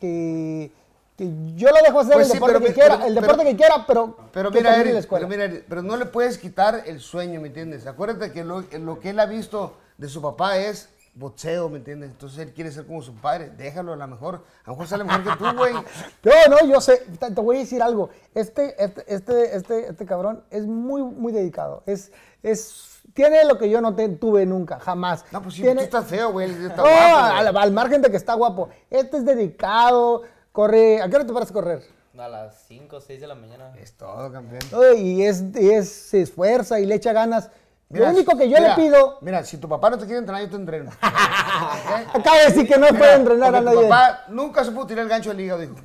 [0.00, 0.70] que,
[1.18, 3.36] que yo lo dejo hacer Pues el sí, deporte pero que quiera, pero- el deporte
[3.38, 5.26] pero- que quiera, pero, Pero mira, Eric, la escuela.
[5.28, 7.86] pero mira, pero no le puedes quitar el sueño, ¿me entiendes?
[7.88, 12.10] Acuérdate que lo, lo que él ha visto de su papá es boxeo, ¿me entiendes?
[12.10, 13.50] Entonces él quiere ser como su padre.
[13.56, 14.44] Déjalo a lo mejor.
[14.64, 15.74] A lo mejor sale mejor que tú, güey.
[16.24, 18.10] No, no, yo sé, te, te voy a decir algo.
[18.34, 21.82] Este, este, este, este, este cabrón es muy, muy dedicado.
[21.86, 22.10] Es,
[22.42, 25.24] es, tiene lo que yo no te- tuve nunca, jamás.
[25.30, 26.50] No, pues sí, Tiene- tú estás feo, güey.
[26.50, 28.68] Está No, guapo, al, al margen de que está guapo.
[28.90, 30.22] Este es dedicado,
[30.52, 31.00] corre.
[31.00, 31.82] ¿A qué hora te paras a correr?
[32.18, 33.72] A las 5 o 6 de la mañana.
[33.78, 34.62] Es todo, campeón.
[34.72, 37.50] Oye, Y, es, y es, se esfuerza y le echa ganas.
[37.88, 39.18] Mira, lo único que yo mira, le pido.
[39.20, 40.90] Mira, si tu papá no te quiere entrenar, yo te entreno.
[41.00, 43.88] Acaba de decir que no Mira, puede entrenar a porque tu nadie.
[43.88, 45.74] papá nunca supo tirar el gancho del hígado, dijo.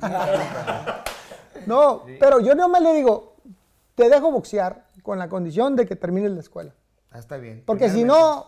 [1.66, 3.34] No, pero yo no me le digo,
[3.94, 6.72] te dejo boxear con la condición de que termines la escuela.
[7.10, 7.62] Ah, está bien.
[7.66, 8.46] Porque si no,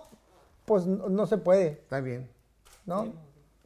[0.65, 2.31] pues no, no se puede, Está bien.
[2.87, 3.13] ¿no?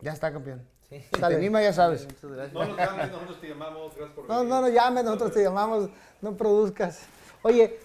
[0.00, 0.66] Ya está, campeón.
[0.88, 1.00] Sí.
[1.00, 1.36] Si te Sale.
[1.36, 2.04] anima, ya sabes.
[2.06, 2.54] Muchas gracias.
[2.54, 3.94] No nos llames, nosotros te llamamos.
[3.96, 4.48] Gracias por No, venir.
[4.50, 7.00] no, no llames, nosotros te llamamos, no produzcas.
[7.42, 7.78] Oye,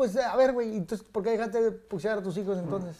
[0.00, 2.96] pues a ver, güey, entonces, ¿por qué dejaste de boxear a tus hijos entonces?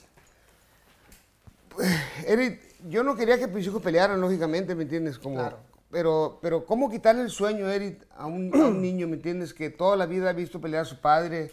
[2.26, 2.60] Eric,
[2.90, 5.18] yo no quería que mis hijos pelearan, lógicamente, ¿me entiendes?
[5.18, 5.56] Como, Claro.
[5.90, 9.54] Pero, pero ¿cómo quitarle el sueño, Eric, a un, a un niño, ¿me entiendes?
[9.54, 11.52] Que toda la vida ha visto pelear a su padre,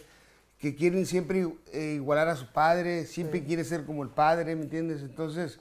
[0.58, 4.64] que quieren siempre eh, igualar a su padre, siempre quiere ser como el padre, ¿me
[4.64, 5.00] entiendes?
[5.00, 5.60] Entonces,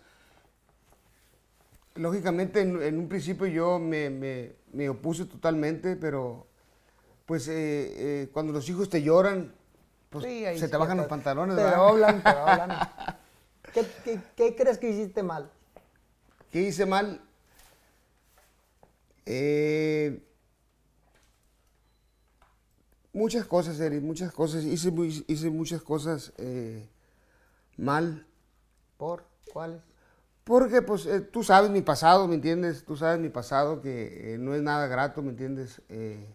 [1.95, 6.45] lógicamente, en, en un principio yo me, me- me opuse totalmente, pero
[7.26, 9.54] pues eh, eh, cuando los hijos te lloran,
[10.10, 11.78] pues Sí, ahí se sí te bajan los pantalones, Te ¿verdad?
[11.78, 12.70] doblan, te doblan.
[13.74, 15.52] ¿Qué, qué, qué crees que hiciste mal?
[16.52, 17.22] ¿Qué hice mal?
[19.26, 20.24] Eh,
[23.13, 24.63] muchas cosas, Eric, muchas cosas.
[24.63, 24.91] Hice,
[25.28, 26.88] hice muchas cosas eh,
[27.76, 28.26] mal.
[28.98, 29.26] ¿Por?
[29.52, 29.82] ¿Cuáles?
[30.43, 32.86] Porque, pues, eh, tú sabes mi pasado, ¿me entiendes?
[32.86, 35.82] Tú sabes mi pasado, que eh, no es nada grato, ¿me entiendes?
[35.89, 36.26] Eh,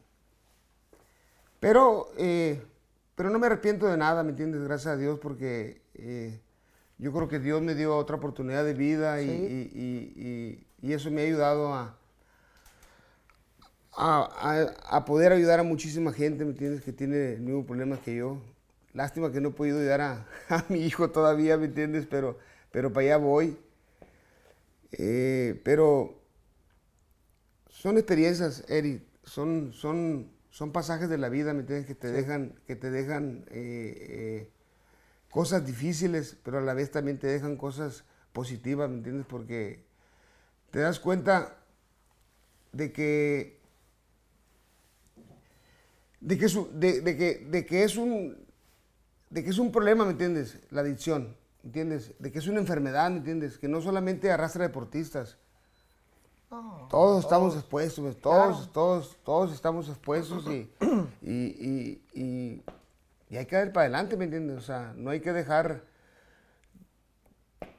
[1.59, 2.09] pero,
[3.15, 4.63] pero no me arrepiento de nada, ¿me entiendes?
[4.63, 6.41] Gracias a Dios, porque eh,
[6.99, 9.33] yo creo que Dios me dio otra oportunidad de vida y, Sí.
[9.75, 10.27] y- y-
[10.83, 11.97] y- y eso me ha ayudado a,
[13.95, 14.23] a,
[14.91, 16.83] a- a poder ayudar a muchísima gente, ¿me entiendes?
[16.83, 18.39] Que tiene el mismo problema que yo.
[18.95, 22.07] Lástima que no he podido ayudar a, a mi hijo todavía, ¿me entiendes?
[22.07, 22.39] Pero,
[22.71, 23.57] pero para allá voy.
[24.93, 26.21] Eh, pero
[27.69, 31.87] son experiencias, Eric, son, son, son pasajes de la vida, ¿me entiendes?
[31.87, 34.51] Que te dejan, que te dejan eh, eh,
[35.31, 39.25] cosas difíciles, pero a la vez también te dejan cosas positivas, ¿me entiendes?
[39.27, 39.83] Porque
[40.71, 41.57] te das cuenta
[42.73, 43.61] de que
[46.21, 48.37] de que es un, de, de que, de que es un
[49.31, 50.59] de que es un problema, ¿me entiendes?
[50.71, 52.13] La adicción, ¿me entiendes?
[52.19, 53.57] De que es una enfermedad, ¿me entiendes?
[53.57, 55.39] Que no solamente arrastra deportistas.
[56.53, 58.71] No, Todos estamos expuestos, pues, todos, Claro.
[58.75, 60.71] todos, todos estamos expuestos y,
[61.23, 62.03] y, y,
[63.31, 64.59] y- hay que dar para adelante, ¿me entiendes?
[64.59, 65.85] O sea, no hay que dejar,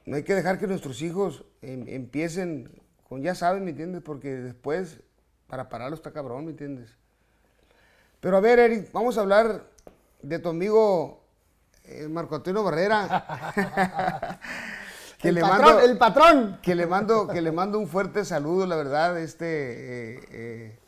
[0.04, 4.02] no hay que dejar que nuestros hijos em- empiecen con, ya saben, ¿me entiendes?
[4.02, 4.98] Porque después,
[5.46, 6.90] para pararlo está cabrón, ¿me entiendes?
[8.18, 9.70] Pero a ver, Eric, vamos a hablar
[10.20, 11.22] de tu amigo
[11.84, 14.40] eh, Marco Antonio Barrera.
[15.24, 16.58] que el, le patrón, mando, el patrón.
[16.62, 20.78] que le mando, que le mando un fuerte saludo, la verdad, este, eh, eh,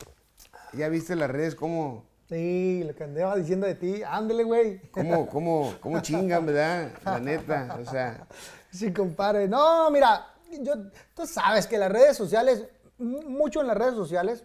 [0.73, 4.03] ya viste las redes cómo, Sí, lo que andaba diciendo de ti.
[4.05, 4.81] Ándale, güey.
[4.91, 6.91] cómo, cómo, cómo chingan, ¿verdad?
[7.05, 8.27] La neta, o sea,
[8.69, 9.47] Sí, compadre.
[9.47, 10.27] No, mira,
[10.61, 10.73] yo,
[11.15, 12.65] tú sabes que las redes sociales,
[12.97, 14.43] mucho en las redes sociales,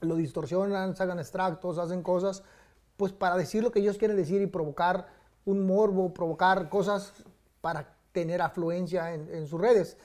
[0.00, 2.42] lo distorsionan, sacan extractos, hacen cosas,
[2.96, 5.06] pues para decir lo que ellos quieren decir y provocar
[5.44, 7.12] un morbo, provocar cosas
[7.60, 9.98] para tener afluencia en, en sus redes.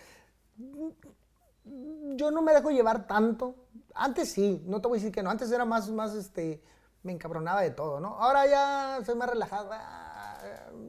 [2.16, 3.56] Yo no me dejo llevar tanto.
[3.94, 5.30] Antes sí, no te voy a decir que no.
[5.30, 6.62] Antes era más, más, este,
[7.04, 8.16] me encabronaba de todo, ¿no?
[8.18, 9.70] Ahora ya soy más relajado.
[9.72, 10.38] ah,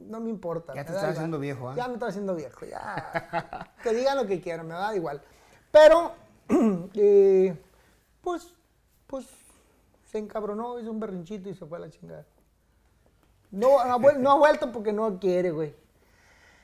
[0.07, 0.73] No me importa.
[0.73, 1.75] Ya te estás haciendo viejo, ¿ah?
[1.77, 3.69] Ya me estoy haciendo viejo, ya.
[3.83, 5.21] que digan lo que quieran, me da igual.
[5.71, 6.13] Pero,
[6.95, 7.55] eh,
[8.21, 8.53] pues,
[9.05, 9.27] pues,
[10.09, 12.25] se encabronó, hizo un berrinchito y se fue a la chingada.
[13.51, 15.80] No ha vuelto porque no quiere, güey.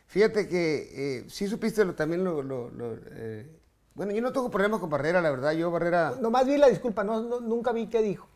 [0.07, 3.47] Fíjate que eh, sí supiste lo, también lo, lo- lo, eh,
[3.93, 7.03] bueno, yo no tengo problemas con Barrera, la verdad, yo Barrera, Nomás vi la disculpa,
[7.03, 8.27] no, no- nunca vi qué dijo.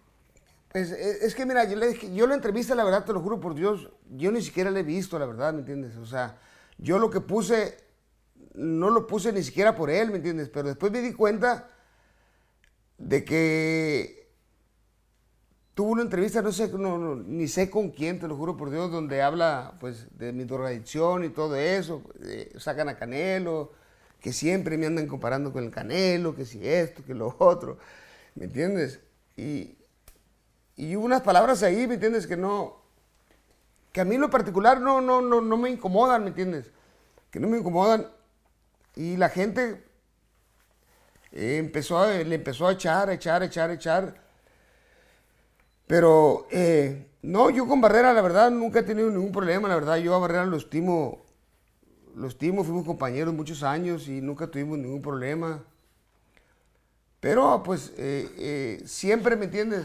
[0.72, 3.40] pues, eh, es que mira, yo, le yo la entrevista, la verdad, te lo juro
[3.40, 5.96] por Dios, yo ni siquiera la he visto, la verdad, ¿me entiendes?
[5.98, 6.38] O sea,
[6.78, 7.78] yo lo que puse,
[8.54, 10.50] no lo puse ni siquiera por él, ¿me entiendes?
[10.50, 11.70] Pero después me di cuenta
[12.98, 14.21] de que
[15.82, 18.70] tuvo una entrevista, no sé, no, no, ni sé con quién, te lo juro por
[18.70, 23.72] Dios, donde habla pues de mi drogadicción y todo eso, eh, sacan a Canelo,
[24.20, 27.80] que siempre me andan comparando con el Canelo, que si esto, que lo otro,
[28.36, 29.00] ¿me entiendes?
[29.36, 29.76] Y,
[30.76, 32.28] y hubo unas palabras ahí, ¿me entiendes?
[32.28, 32.78] Que no,
[33.92, 36.70] que a mí en lo particular no, no, no, no me incomodan, ¿me entiendes?
[37.32, 38.06] Que no me incomodan.
[38.96, 39.84] Y la gente
[41.32, 44.21] eh, empezó a- le empezó a echar, a echar, a echar, a echar.
[45.92, 49.68] Pero eh, no, yo con Barrera, la verdad, nunca he tenido ningún problema.
[49.68, 51.20] La verdad, yo a Barrera lo estimo,
[52.16, 55.62] lo estimo, fuimos compañeros muchos años y nunca tuvimos ningún problema.
[57.20, 59.84] Pero, pues, eh, eh, siempre, ¿me entiendes?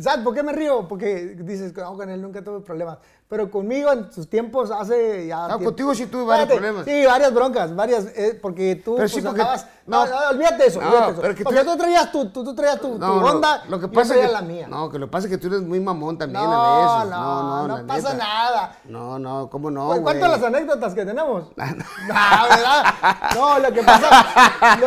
[0.00, 0.86] ¿Sabes por qué me río?
[0.88, 2.98] Porque dices no, con él nunca tuve problemas.
[3.28, 5.44] Pero conmigo en sus tiempos hace ya.
[5.44, 6.84] Ah, tiempo- contigo sí tuve varios problemas.
[6.84, 8.06] Sí, varias broncas, varias.
[8.14, 10.04] eh, porque tú Pero pues, sí, porque- andabas- no.
[10.06, 10.80] No, no, olvídate eso.
[10.80, 11.20] No, olvídate eso.
[11.22, 13.64] pero que tú- porque tú traías tu, tú, tú traías tu, tu No, no, onda.
[13.68, 14.66] lo que yo pasa es traía que, la mía.
[14.68, 17.10] No, que lo que pasa es que tú eres muy mamón también no, a veces.
[17.10, 18.24] no, no, la pasa neta.
[18.24, 18.78] nada.
[18.84, 20.00] No, no, ¿cómo no, Pues?
[20.00, 21.44] ¿Cuántas las anécdotas que tenemos?
[21.56, 21.64] no,
[22.06, 22.94] ¿verdad?
[23.34, 24.76] No, lo que pasa.
[24.80, 24.86] lo-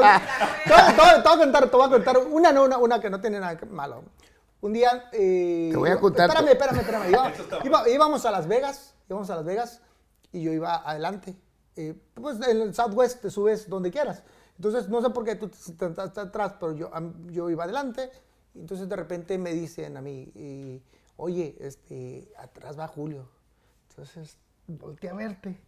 [0.68, 3.40] te voy a contar, te voy a contar una, no, una, una que no tiene
[3.40, 4.04] nada malo.
[4.62, 5.10] Un día.
[5.14, 7.10] eh, Te voy a contar- Espérame, espérame, espérame.
[7.10, 7.34] Iba-
[7.66, 9.82] iba- íbamos a Las Vegas, íbamos a Las Vegas
[10.32, 11.36] y yo iba adelante.
[11.76, 14.24] Eh, pues en el Southwest te subes donde quieras.
[14.58, 16.90] Entonces, no sé por qué tú estás estás atrás, pero yo,
[17.28, 18.10] yo iba adelante.
[18.56, 20.82] Y entonces, de repente me dicen a mí, eh,
[21.18, 23.30] oye, este, atrás va Julio.
[23.90, 25.62] Entonces, volteé a verte.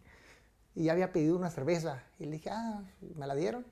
[0.74, 2.02] Y ya había pedido una cerveza.
[2.18, 2.82] Y le dije, ah,
[3.14, 3.64] me la dieron.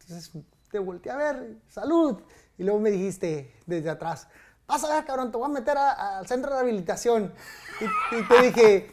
[0.00, 0.30] Entonces,
[0.70, 2.20] te volteé a ver, salud.
[2.56, 4.28] Y luego me dijiste desde atrás,
[4.72, 7.32] vas a ver, cabrón, te voy a meter al centro de rehabilitación.
[7.80, 8.92] Y, y te dije,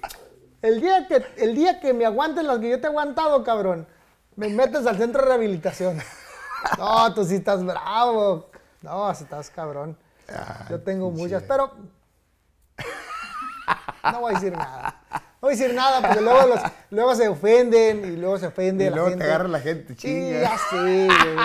[0.62, 3.88] el día, que, el día que me aguantes las que yo te he aguantado, cabrón,
[4.36, 6.00] me metes al centro de rehabilitación.
[6.78, 8.50] No, tú sí estás bravo.
[8.82, 9.98] No, sí estás cabrón.
[10.70, 11.72] Yo tengo muchas, pero
[14.12, 14.96] no voy a decir nada.
[15.12, 18.86] No voy a decir nada porque luego, los- luego se ofenden y luego se ofende
[18.86, 20.42] Y la luego te agarra la gente, Sí, chinga.
[20.42, 21.38] ya sé, güey.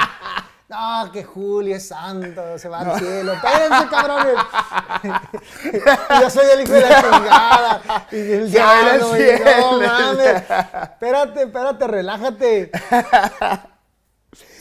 [0.74, 3.32] No, que Julio es santo, se va al cielo.
[3.34, 4.34] Espérense, cabrones.
[6.20, 8.06] Yo soy el hijo de la chingada.
[8.10, 9.12] Y el diablo.
[9.44, 10.42] No mames.
[10.82, 12.70] Espérate, espérate, relájate.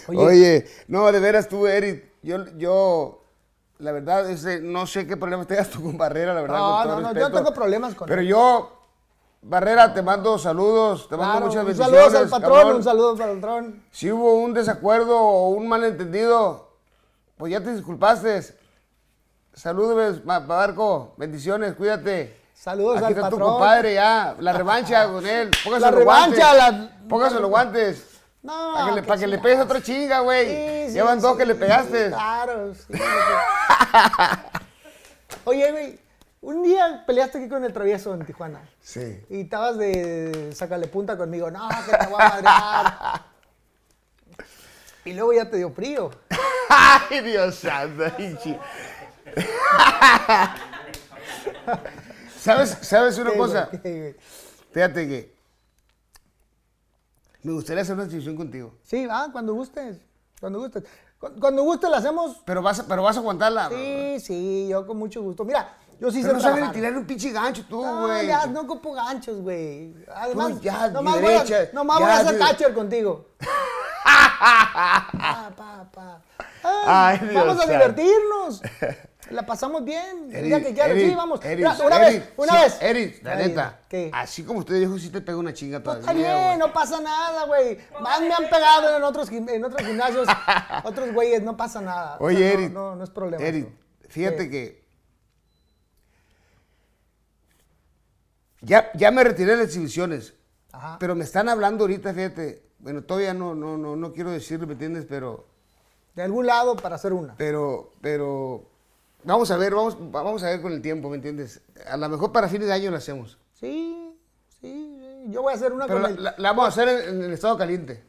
[0.07, 3.23] Oye, no, de veras tú, Eric, yo, yo,
[3.79, 4.25] la verdad,
[4.61, 6.57] no sé qué problemas tengas tú con Barrera, la verdad.
[6.57, 7.29] No, con todo no, no, yo respeto.
[7.29, 8.27] no tengo problemas con Pero él.
[8.27, 8.82] yo,
[9.45, 12.01] Barrera, te mando saludos, te mando Claro, muchas un bendiciones.
[12.03, 12.75] saludo al patrón, cabrón.
[12.77, 13.83] un saludo para el patrón.
[13.91, 16.69] Si hubo un desacuerdo o un malentendido,
[17.37, 18.41] pues ya te disculpaste.
[19.53, 22.39] Saludos, Barco, bendiciones, cuídate.
[22.53, 25.51] Saludos Aquí al está tu compadre ya, la revancha con él.
[25.63, 26.79] Póngase La los revancha, guantes.
[27.01, 28.09] la- Póngase los guantes.
[28.43, 30.45] No, Para que, le, qué pa' que le pegues otra chinga, güey.
[30.47, 32.07] Sí, sí, Llevan dos sí, que le pegaste.
[32.09, 32.93] Claro, sí.
[35.45, 35.99] Oye, güey,
[36.43, 38.61] un día peleaste aquí con el travieso en Tijuana.
[38.81, 39.23] Sí.
[39.29, 41.49] Y estabas de sacarle punta conmigo.
[41.49, 43.21] No, que te voy a madrear.
[45.05, 46.11] Y luego ya te dio frío.
[46.69, 48.05] Ay, Dios santo.
[52.39, 53.69] ¿Sabes, ¿Sabes una ¿Qué, cosa?
[54.71, 55.35] Fíjate que
[57.43, 58.73] me gustaría hacer una exhibición contigo.
[58.83, 59.97] Sí, ah, cuando gustes.
[60.39, 60.83] Cuando gustes.
[61.19, 62.41] Cu- Cuando gustes la hacemos.
[62.45, 63.69] Pero vas a, pero vas a aguantarla.
[63.69, 65.43] Sí, sí, yo con mucho gusto.
[65.43, 68.27] Mira, yo sí Pero sé no sabes tirar un pinche gancho tú, No, güey.
[68.27, 69.95] ya no ocupo ganchos, güey.
[70.13, 73.29] Además, ya, nomás, mi voy, derecha, a, nomás ya, voy a hacer catcher contigo.
[74.03, 76.21] pa, pa, pa.
[76.61, 78.61] Ay, Ay, Dios vamos a divertirnos.
[79.29, 80.27] La pasamos bien.
[80.33, 81.39] El día que Eric, sí, vamos.
[81.41, 82.77] Eric, Mira, una Eric, vez, una sí, vez.
[82.81, 83.79] Eric, la neta.
[83.87, 84.11] ¿Qué?
[84.13, 86.01] Así como usted dijo, sí te pega una chinga todavía.
[86.01, 86.57] Está bien, güey.
[86.57, 87.77] no pasa nada, güey.
[88.01, 90.27] Más me han pegado en otros, en otros gimnasios,
[90.83, 92.17] otros güeyes, no pasa nada.
[92.19, 92.73] O Oye, sea, no- Eric.
[92.73, 93.41] No, no, es problema.
[93.41, 93.69] Eric,
[94.09, 94.49] fíjate ¿Qué?
[94.49, 94.82] que.
[98.63, 100.33] Ya, ya me retiré de las exhibiciones.
[100.71, 100.97] Ajá.
[100.99, 102.63] Pero me están hablando ahorita, fíjate.
[102.79, 105.05] Bueno, todavía no, no, no, no quiero decirlo, ¿me entiendes?
[105.07, 105.45] Pero,
[106.15, 107.35] De algún lado para hacer una.
[107.37, 108.69] pero, pero.
[109.25, 111.61] Vamos a ver, vamos, vamos a ver con el tiempo, ¿me entiendes?
[111.87, 113.37] A lo mejor para fines de año lo hacemos.
[113.53, 114.13] Sí,
[114.59, 115.31] sí, sí.
[115.31, 116.23] Yo voy a hacer una Pero con la, el...
[116.23, 118.03] la- la vamos a hacer en, en el estado caliente.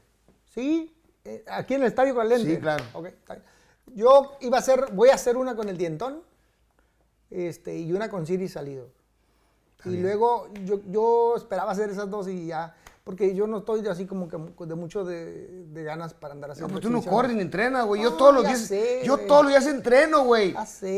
[0.53, 0.93] Sí,
[1.25, 2.55] eh, aquí en el Estadio Caliente.
[2.55, 2.85] Sí, claro.
[2.95, 3.47] Ok, está bien.
[3.95, 6.23] Yo iba a hacer, voy a hacer una con el Dientón
[7.31, 8.89] este, y una con Siri Salido.
[9.85, 14.07] Y luego yo, yo esperaba hacer esas dos y ya, porque yo no estoy así
[14.07, 17.33] como que de mucho de, de ganas para andar No, haciendo pues tú no corres
[17.35, 18.03] ni entrenas, güey.
[18.03, 18.61] Yo No, todos los días.
[18.61, 20.55] sé, yo todos los días entreno, güey.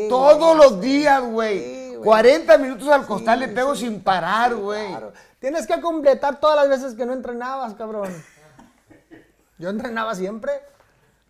[0.08, 0.80] Todos los sé.
[0.80, 1.58] días, güey.
[1.58, 2.04] Sí, güey.
[2.04, 3.86] 40 minutos al costal le Sí, pego sí.
[3.86, 4.86] sin parar, güey.
[4.88, 5.12] Claro.
[5.40, 8.12] Tienes que completar todas las veces que no entrenabas, cabrón.
[9.58, 10.52] Yo entrenaba siempre.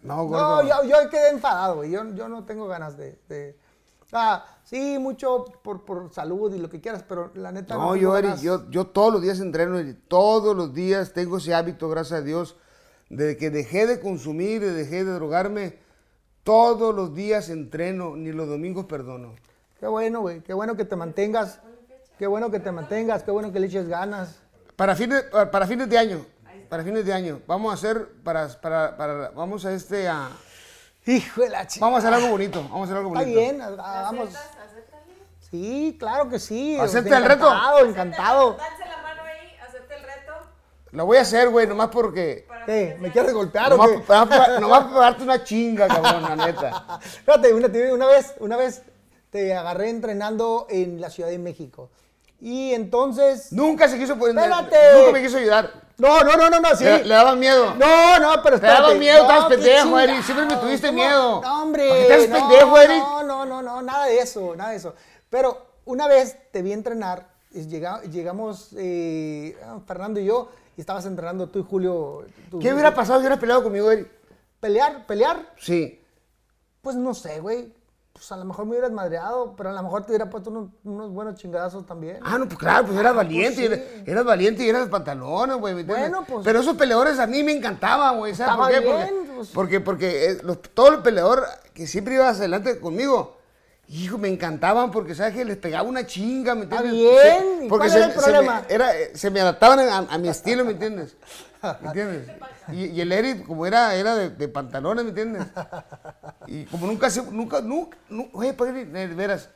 [0.02, 0.62] No, No, gordo.
[0.62, 1.90] yo, yo quedé enfadado, güey.
[1.90, 3.18] Yo, yo no tengo ganas de.
[3.28, 3.56] de-
[4.12, 7.74] Ah, sí, mucho por, por salud y lo que quieras, pero la neta.
[7.74, 8.42] No, tengo yo, Eri, ganas.
[8.42, 12.56] yo, yo todos los días entreno, todos los días tengo ese hábito, gracias a Dios,
[13.10, 15.78] desde que dejé de consumir, dejé de drogarme,
[16.44, 19.34] todos los días entreno, ni los domingos perdono.
[19.80, 20.40] Qué bueno, güey.
[20.42, 21.60] Qué bueno que te mantengas.
[22.18, 23.22] Qué bueno que te mantengas.
[23.24, 24.36] Qué bueno que le eches ganas.
[24.76, 26.24] Para fines, para, para fines de año,
[26.68, 30.30] para fines de año, vamos a hacer, para, para, para- vamos a este, a,
[31.06, 31.84] Hijo de la chica.
[31.86, 33.40] vamos a hacer algo bonito, vamos a hacer algo Está bonito.
[33.40, 34.28] bien, ah, vamos.
[35.50, 36.76] Sí, claro que sí.
[36.78, 37.46] ¿Acepta el reto?
[37.46, 38.52] Encantado, encantado.
[38.54, 40.32] Danse la mano ahí, acepte el reto.
[40.90, 42.96] Lo voy a hacer, güey, nomás porque, ¿Qué?
[43.00, 43.96] ¿Me quieres golpear o nomás, qué?
[44.12, 46.98] nomás para- nomás para darte una chinga, cabrón, la neta.
[47.00, 48.82] Fíjate, una, una vez, una vez
[49.30, 51.90] te agarré entrenando en la Ciudad de México.
[52.40, 53.52] Y entonces.
[53.52, 54.76] Nunca se quiso poner, Espérate.
[54.98, 55.85] nunca me quiso ayudar.
[55.98, 56.84] No, no, no, no, no, sí.
[56.84, 57.74] Le, le daban miedo.
[57.76, 58.98] No, no, pero Te daba espérate.
[58.98, 60.98] miedo, no, estabas pendejo, Eric, siempre me tuviste ¿cómo?
[60.98, 61.40] miedo.
[61.40, 61.88] No, hombre.
[61.88, 62.98] ¿Para qué te haces no, pendejo, Eric?
[62.98, 64.94] No, no, no, no, nada de eso, nada de eso.
[65.30, 70.80] Pero una vez te vi entrenar, y llega- llegamos eh, ah, Fernando y yo, y
[70.82, 72.26] estabas entrenando tú y Julio.
[72.50, 74.10] tú- ¿Qué hubiera pasado si hubieras peleado conmigo, Eric?
[74.60, 75.06] ¿Pelear?
[75.06, 75.54] ¿Pelear?
[75.58, 76.02] Sí.
[76.82, 77.72] Pues no sé, güey.
[78.16, 80.70] Pues a lo mejor me hubieras madreado, pero a lo mejor te hubiera puesto unos,
[80.84, 82.18] unos buenos chingadazos también.
[82.22, 83.64] Ah, no, pues claro, pues eras valiente, sí.
[83.66, 85.82] eras, eras valiente y eras pantalones, güey.
[85.84, 88.34] Bueno, pues- Pero esos peleadores a mí me encantaban, güey.
[88.34, 88.80] ¿Sabes por qué?
[88.80, 89.48] bien, porque, pues.
[89.50, 93.36] porque, porque, eh, los- todo el peleador que siempre ibas adelante conmigo,
[93.88, 95.44] hijo, me encantaban porque, ¿sabes qué?
[95.44, 96.92] Les pegaba una chinga, ¿me entiendes?
[96.92, 98.60] bien, ¿y porque cuál era el problema?
[98.68, 101.16] me, era, eh, se me adaptaban a, a mi estilo, ¿me entiendes?
[101.80, 102.28] ¿Me entiendes?
[102.72, 105.46] Y, y el Eric, como era, era de, de pantalones, ¿me entiendes?
[106.46, 109.50] Y como nunca se, nunca, nunca, nu- oye, padre, de veras,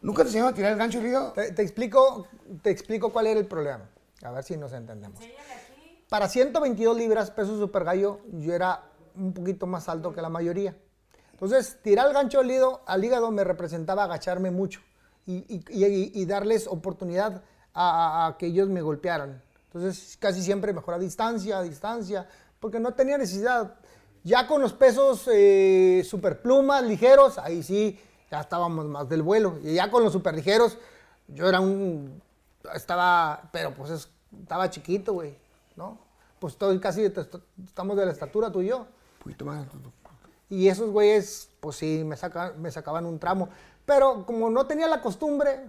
[0.00, 1.32] ¿nunca te enseñaron a tirar el gancho, el hígado?
[1.32, 2.26] Te, te explico,
[2.62, 3.88] te explico cuál era el problema.
[4.22, 5.20] A ver si nos entendemos.
[6.08, 8.82] Para 122 libras, peso super gallo, yo era
[9.14, 10.76] un poquito más alto que la mayoría.
[11.36, 14.80] Entonces, tirar el gancho al hígado, al hígado me representaba agacharme mucho
[15.26, 17.42] y, y- y- y darles oportunidad
[17.74, 19.42] a, a- que ellos me golpearan.
[19.66, 22.26] Entonces, casi siempre mejor a distancia, a distancia,
[22.58, 23.74] porque no tenía necesidad.
[24.24, 29.58] Ya con los pesos eh, super plumas, ligeros, ahí sí, ya estábamos más del vuelo.
[29.62, 30.78] Y ya con los super ligeros,
[31.28, 32.22] yo era un.
[32.74, 33.50] Estaba.
[33.52, 34.08] Pero pues es-
[34.40, 35.36] estaba chiquito, güey,
[35.76, 35.98] ¿no?
[36.38, 37.04] Pues estoy casi.
[37.62, 38.78] estamos de la estatura tú y yo.
[38.78, 38.86] Un
[39.22, 39.66] poquito más.
[40.48, 43.48] Y esos güeyes, pues sí, me, saca- me sacaban un tramo.
[43.84, 45.60] Pero como no tenía la costumbre,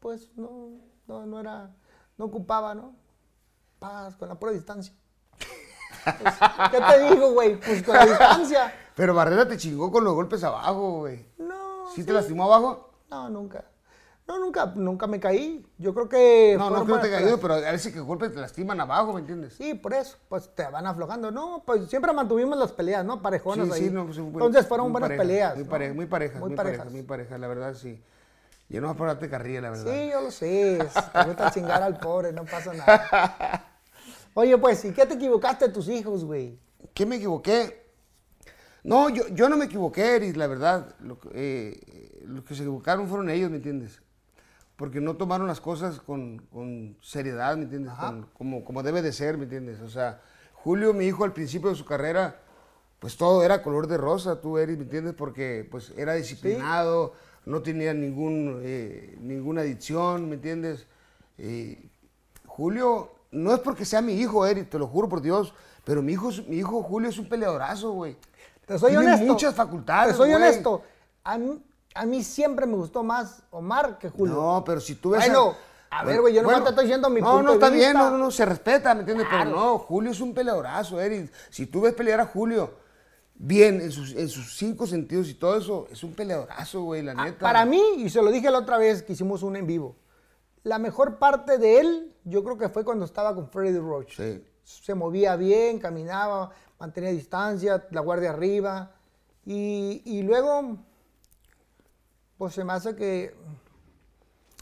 [0.00, 0.70] pues no,
[1.06, 1.70] no, no era,
[2.16, 2.94] no ocupaba, ¿no?
[3.78, 4.92] Paz, con la pura distancia.
[6.04, 6.34] Pues,
[6.70, 7.58] ¿Qué te digo, güey?
[7.60, 8.72] Pues con la distancia.
[8.96, 11.24] Pero Barrera te chingó con los golpes abajo, güey.
[11.38, 11.88] No.
[11.94, 12.90] ¿Sí te lastimó abajo?
[13.10, 13.64] No, nunca.
[14.28, 15.64] No, nunca, nunca me caí.
[15.78, 16.54] Yo creo que.
[16.58, 19.20] No, no creo que te caído, pero a veces que golpes te lastiman abajo, ¿me
[19.20, 19.54] entiendes?
[19.54, 21.30] Sí, por eso, pues te van aflojando.
[21.30, 23.22] No, pues siempre mantuvimos las peleas, ¿no?
[23.22, 23.88] Parejonas ahí.
[23.88, 25.54] no, pues, muy- Entonces fueron buenas pareja, peleas.
[25.54, 25.70] Muy ¿no?
[25.70, 26.92] pareja, muy pareja, muy, pareja, parejas.
[26.92, 28.02] muy pareja, la verdad sí.
[28.68, 29.90] Yo no voy a pararte carrilla, la verdad.
[29.90, 30.78] Sí, yo lo sé.
[31.10, 33.64] Te gusta chingar al pobre, no pasa nada.
[34.34, 36.58] Oye, pues, ¿y qué te equivocaste de tus hijos, güey?
[36.92, 37.88] ¿Qué me equivoqué?
[38.84, 40.94] No, yo, yo no me equivoqué, Eris, la verdad.
[41.00, 44.02] Lo, que- eh, los que se equivocaron fueron ellos, ¿me entiendes?
[44.78, 47.92] Porque no tomaron las cosas con, con seriedad, ¿me entiendes?
[47.94, 49.80] Con- como, como debe de ser, ¿me entiendes?
[49.80, 50.22] O sea,
[50.54, 52.40] Julio, mi hijo, al principio de su carrera,
[53.00, 55.14] pues todo era color de rosa, tú, Eris, ¿me entiendes?
[55.14, 57.12] Porque pues era disciplinado,
[57.44, 60.86] no tenía ningún, eh, ninguna adicción, ¿me entiendes?
[61.38, 61.88] Eh,
[62.46, 65.52] Julio, no es porque sea mi hijo, Eric, te lo juro por Dios,
[65.84, 68.16] pero mi hijo, mi hijo Julio es un peleadorazo, güey.
[68.66, 69.26] Te soy Tiene honesto.
[69.26, 70.42] muchas facultades, Te soy güey.
[70.42, 70.82] honesto.
[71.24, 71.62] A mí,
[71.98, 74.34] a mí siempre me gustó más Omar que Julio.
[74.34, 75.20] No, pero si tú ves.
[75.26, 75.54] Bueno,
[75.90, 77.94] a ver, güey, yo nomás te estoy diciendo mi no, punto No, de está bien,
[77.94, 79.26] no, no, no, se respeta, ¿me entiendes?
[79.26, 79.50] Claro.
[79.50, 81.32] Pero no, Julio es un peleadorazo, Eric.
[81.50, 82.72] Si tú ves pelear a Julio
[83.34, 87.12] bien, en sus, en sus cinco sentidos y todo eso, es un peleadorazo, güey, la
[87.16, 87.38] Ah, neta.
[87.40, 89.96] Para mí, y se lo dije la otra vez que hicimos un en vivo,
[90.62, 94.16] la mejor parte de él, yo creo que fue cuando estaba con Freddy Roach.
[94.16, 94.44] Sí.
[94.62, 98.92] Se movía bien, caminaba, mantenía distancia, la guardia arriba.
[99.46, 100.76] Y, y luego,
[102.38, 103.34] pues se me hace que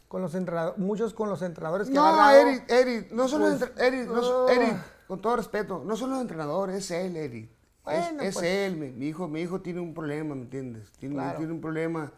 [0.09, 3.51] con los entrenadores, muchos con los entrenadores que No, agarrado, Eric, Eric, no son los
[3.59, 4.53] pues, entre- Eric, no ah.
[4.53, 7.51] Eric, con todo respeto, no son los entrenadores, es él, Eric.
[7.85, 8.47] Bueno, es es pues.
[8.47, 10.91] él, mi, mi hijo, mi hijo tiene un problema, ¿me entiendes?
[10.99, 11.39] Tiene, Claro.
[11.39, 12.13] tiene un problema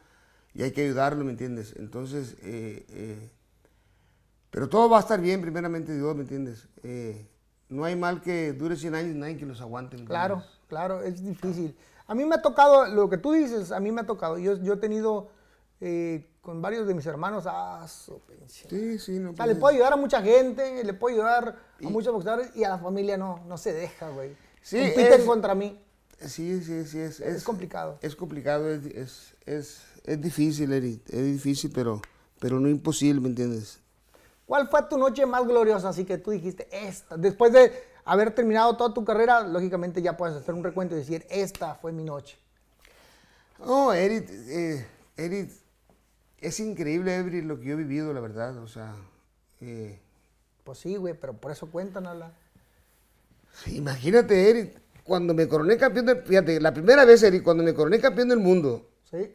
[0.55, 1.75] y hay que ayudarlo, ¿me entiendes?
[1.77, 3.31] Entonces, eh, eh,
[4.51, 6.69] pero todo va a estar bien, primeramente Dios, ¿me entiendes?
[6.83, 7.27] Eh,
[7.69, 9.97] no hay mal que dure 100 años, nadie que los aguante.
[9.99, 10.61] ¿me Claro, entiendes?
[10.69, 11.77] claro, es difícil.
[12.07, 14.39] A mí me ha tocado, lo que tú dices, a mí me ha tocado.
[14.39, 15.29] Yo, yo he tenido
[15.81, 18.69] eh, con varios de mis hermanos, ah, su pinche.
[18.69, 21.89] Sí, sí, no O sea, le puedo ayudar a mucha gente, le puedo ayudar a
[21.89, 24.37] muchos boxeadores y a la familia no, no se deja, güey.
[24.63, 25.81] Sí, Compiten es- contra mí.
[26.21, 27.99] Sí, sí, sí, es, Es complicado.
[28.03, 32.03] Es complicado, es, es, es, es difícil, Eric, es difícil, pero,
[32.41, 33.79] pero no imposible, ¿me entiendes?
[34.45, 35.91] ¿Cuál fue tu noche más gloriosa?
[35.91, 37.17] Así que tú dijiste, esta.
[37.17, 37.71] Después de
[38.05, 41.93] haber terminado toda tu carrera, lógicamente ya puedes hacer un recuento y decir, esta fue
[41.93, 42.37] mi noche.
[43.65, 45.51] No, Eric, eh, Eric,
[46.41, 48.95] es increíble, Eric, lo que yo he vivido, la verdad, o sea,
[49.61, 49.99] eh,
[50.65, 52.33] Pues sí, güey, pero por eso cuéntanosla.
[53.65, 57.75] sí, imagínate, Eric, cuando me coroné campeón del, fíjate, la primera vez, Eric, cuando me
[57.75, 59.35] coroné campeón del mundo, ¿Sí?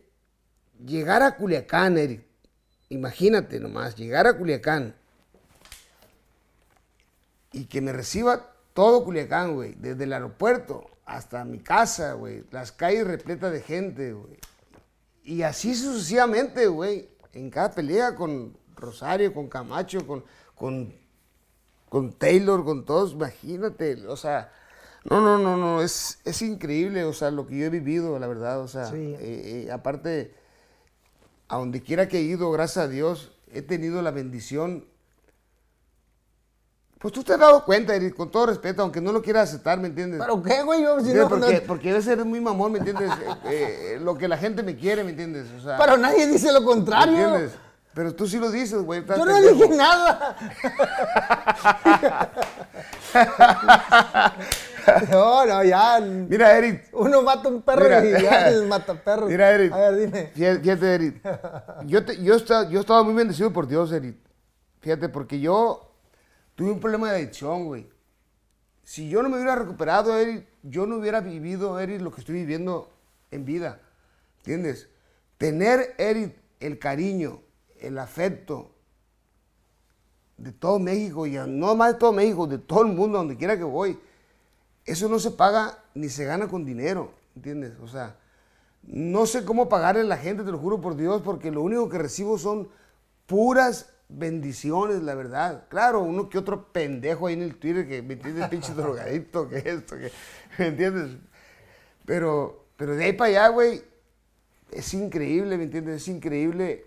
[0.85, 2.23] llegar a Culiacán, Eric,
[2.89, 4.95] imagínate nomás, llegar a Culiacán
[7.51, 12.71] y que me reciba todo Culiacán, güey, desde el aeropuerto hasta mi casa, güey, las
[12.71, 14.37] calles repletas de gente, güey.
[15.23, 20.23] Y así sucesivamente, güey, en cada pelea con Rosario, con Camacho, con,
[20.55, 20.93] con,
[21.89, 24.51] con Taylor, con todos, imagínate, o sea,
[25.09, 28.27] no, no, no, no, es, es increíble, o sea, lo que yo he vivido, la
[28.27, 29.15] verdad, o sea, Sí.
[29.19, 30.33] eh, eh, aparte,
[31.47, 34.85] a donde quiera que he ido, gracias a Dios, he tenido la bendición.
[37.03, 39.77] Pues tú te has dado cuenta, Eric, con todo respeto, aunque no lo quieras aceptar,
[39.77, 40.21] ¿me entiendes?
[40.21, 40.81] ¿Pero qué, güey?
[40.83, 43.11] Yo, si no- porque, no- porque ser muy mamón, ¿me entiendes?
[43.45, 45.47] Eh, eh, lo que la gente me quiere, ¿me entiendes?
[45.59, 47.17] O sea, pero nadie dice lo ¿me contrario.
[47.17, 47.51] entiendes?
[47.93, 49.03] Pero tú sí lo dices, güey.
[49.05, 50.35] Yo no dije nada.
[55.11, 55.99] no, no, ya.
[55.99, 56.85] Mira, Eric.
[56.93, 58.19] Uno mata un perro Mira.
[58.19, 59.29] y ya el mata perros.
[59.29, 59.73] Mira, Eric.
[59.73, 60.31] A ver, dime.
[60.33, 61.21] Fíjate, Eric.
[61.85, 64.15] Yo, te- yo, esta- yo estaba muy bendecido por Dios, Eric.
[64.81, 65.92] Fíjate, porque yo
[66.63, 67.89] tuve un problema de adicción, güey.
[68.85, 72.35] Si yo no me hubiera recuperado, Eric, yo no hubiera vivido, Eric, lo que estoy
[72.35, 72.89] viviendo
[73.31, 73.81] en vida.
[74.37, 74.87] ¿Entiendes?
[75.37, 77.41] Tener, Eric, el cariño,
[77.81, 78.71] el afecto
[80.37, 83.57] de todo México, y no más de todo México, de todo el mundo, donde quiera
[83.57, 83.99] que voy,
[84.85, 87.73] eso no se paga ni se gana con dinero, ¿entiendes?
[87.81, 88.15] O sea,
[88.83, 91.89] no sé cómo pagarle a la gente, te lo juro por Dios, porque lo único
[91.89, 92.69] que recibo son
[93.25, 95.65] puras bendiciones, la verdad.
[95.69, 99.57] Claro, uno que otro pendejo ahí en el Twitter que me entiende pinche drogadicto, que
[99.57, 100.11] esto, que,
[100.57, 101.17] ¿me entiendes?
[102.05, 103.81] Pero, pero de ahí para allá, güey,
[104.71, 106.01] es increíble, ¿me entiendes?
[106.01, 106.85] Es increíble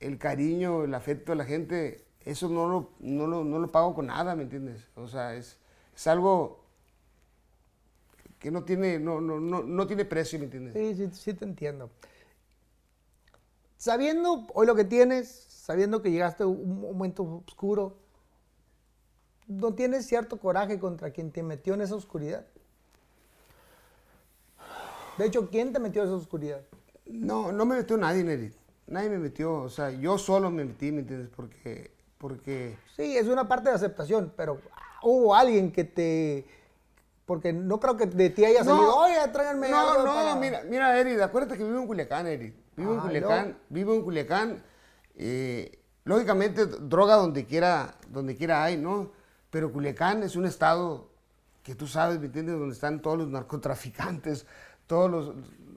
[0.00, 2.04] el cariño, el afecto de la gente.
[2.24, 4.82] Eso no lo, no lo, no lo pago con nada, ¿me entiendes?
[4.94, 5.56] O sea, es,
[5.94, 6.64] es algo
[8.38, 10.74] que no tiene, no, no, no, no tiene precio, ¿me entiendes?
[10.74, 11.90] Sí, sí, sí te entiendo.
[13.76, 17.98] Sabiendo hoy lo que tienes, sabiendo que llegaste a un momento oscuro,
[19.46, 22.46] ¿no tienes cierto coraje contra quien te metió en esa oscuridad?
[25.18, 26.62] De hecho, ¿quién te metió en esa oscuridad?
[27.04, 28.50] No, no me metió nadie, Neri.
[28.86, 31.28] Nadie me metió, o sea, yo solo me metí, ¿me entiendes?
[31.36, 34.62] Porque, porque, Sí, es una parte de aceptación, pero
[35.02, 36.46] hubo alguien que te...
[37.26, 38.70] Porque no creo que de ti haya No.
[38.74, 40.34] salido, oye, tráiganme no, algo no, para-".
[40.36, 42.54] mira, mira, Eri, acuérdate que vivo en Culiacán, Eri.
[42.74, 44.62] Vivo en Ah, Culiacán, vivo en Culiacán.
[45.18, 49.10] Eh, lógicamente, droga donde quiera, donde quiera hay, ¿no?
[49.50, 51.10] Pero Culiacán es un estado
[51.62, 52.58] que tú sabes, ¿me entiendes?
[52.58, 54.46] Donde están todos los narcotraficantes,
[54.86, 55.34] todos los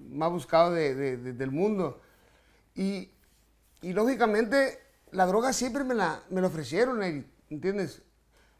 [0.09, 1.99] más buscados de- de- de- del mundo.
[2.75, 3.09] Y,
[3.81, 4.79] y lógicamente,
[5.11, 8.03] la droga siempre me la, me la ofrecieron, Eri, ¿entiendes?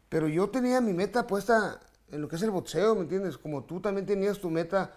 [0.08, 1.80] Pero yo tenía mi meta puesta
[2.10, 3.38] en lo que es el boxeo, ¿me entiendes?
[3.38, 4.92] Como tú también tenías tu meta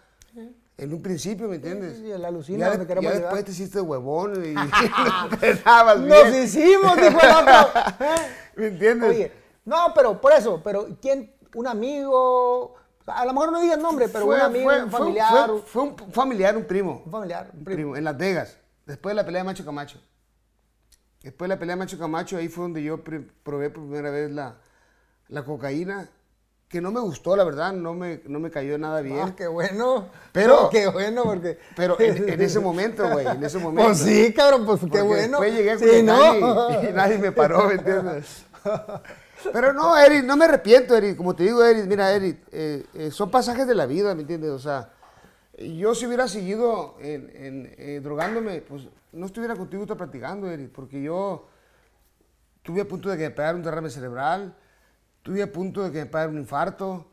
[0.78, 1.98] en un principio, ¿me entiendes?
[1.98, 4.50] sí, el alucina ya, ya después te hiciste huevón y
[5.46, 7.72] entrenabas Nos hicimos, dijo el otro.
[8.56, 9.10] ¿Me entiendes?
[9.10, 9.32] Oye,
[9.66, 11.34] no, pero por eso, pero ¿quién?
[11.56, 12.76] ¿Un amigo?
[13.06, 15.48] A lo mejor no digas nombre, pero un amigo, un fue- familiar.
[15.48, 17.02] Fue, fue un familiar, un primo.
[17.06, 17.76] un familiar, un Un primo.
[17.78, 20.00] primo, en Las Vegas, después de la pelea de Macho Camacho.
[21.24, 24.12] Después de la pelea de Macho Camacho, ahí fue donde yo pr- probé por primera
[24.12, 24.58] vez la,
[25.30, 26.10] la cocaína,
[26.68, 29.20] que no me gustó, la verdad, no me, no me cayó nada bien.
[29.22, 30.08] Ah, qué bueno.
[30.32, 31.60] Pero- qué bueno, porque.
[31.76, 33.86] Pero en, en ese momento, güey, en ese momento.
[33.90, 35.40] Pues sí, cabrón, pues qué bueno.
[35.40, 36.84] Después llegué Sí, Culiacán ¿no?
[36.84, 38.46] y, y nadie me paró, ¿me entiendes?
[39.54, 41.16] Pero no, Eric, no me arrepiento, Eric.
[41.18, 44.50] Como te digo, Eric, mira, Eric, eh, eh, son pasajes de la vida, ¿me entiendes?
[44.50, 44.90] O sea,
[45.58, 50.72] yo si hubiera seguido en, en, eh, drogándome, pues no estuviera contigo ahorita platicando, Eric,
[50.74, 51.48] porque yo
[52.58, 54.56] estuve a punto de que me pegara un derrame cerebral,
[55.26, 57.08] estuve a punto de que me pegara un infarto,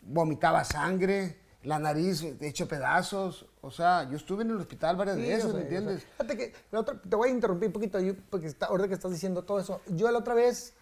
[0.00, 3.44] vomitaba sangre, la nariz hecho pedazos.
[3.60, 6.06] O sea, yo estuve en el hospital varias Sí, veces, sé, ¿me entiendes?
[6.16, 8.94] Fíjate que la otra- te voy a interrumpir un poquito yo, porque está, ahorita que
[8.94, 9.82] estás diciendo todo eso.
[9.88, 10.72] Yo la otra vez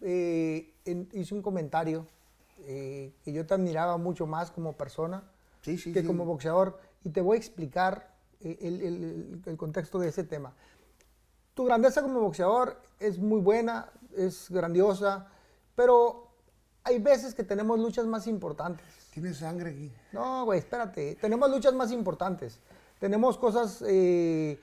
[0.00, 2.06] eh, en- hice un comentario
[2.64, 5.22] eh, que yo te admiraba mucho más como persona
[5.60, 8.10] Sí, sí, que como boxeador y te voy a explicar
[8.40, 10.54] eh, el- el- el contexto de ese tema.
[11.54, 15.28] Tu grandeza como boxeador es muy buena, es grandiosa,
[15.74, 16.28] pero
[16.84, 18.84] hay veces que tenemos luchas más importantes.
[19.12, 19.92] Tiene sangre aquí.
[20.12, 21.16] No, güey, espérate.
[21.20, 22.58] Tenemos luchas más importantes.
[22.98, 24.58] Tenemos cosas, eh,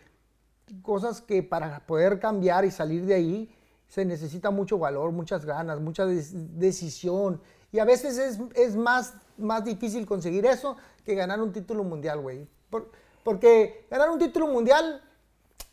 [0.82, 3.56] cosas que para poder cambiar y salir de ahí
[3.88, 7.42] se necesita mucho valor, muchas ganas, mucha decisión.
[7.72, 12.20] Y a veces es, es más, más difícil conseguir eso que ganar un título mundial,
[12.22, 12.48] güey.
[12.70, 12.92] Por-
[13.24, 15.02] porque ganar un título mundial,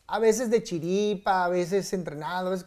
[0.07, 2.67] a veces de chiripa, a veces entrenado, a veces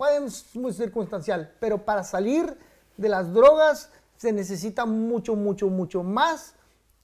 [0.00, 2.56] cor- puede ser muy circunstancial, pero para salir
[2.96, 6.54] de las drogas se necesita mucho, mucho, mucho más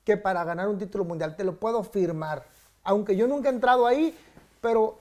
[0.05, 1.37] que para ganar un título mundial.
[1.37, 2.45] Te lo puedo firmar.
[2.85, 4.17] Aunque yo nunca he entrado ahí,
[4.61, 4.99] pero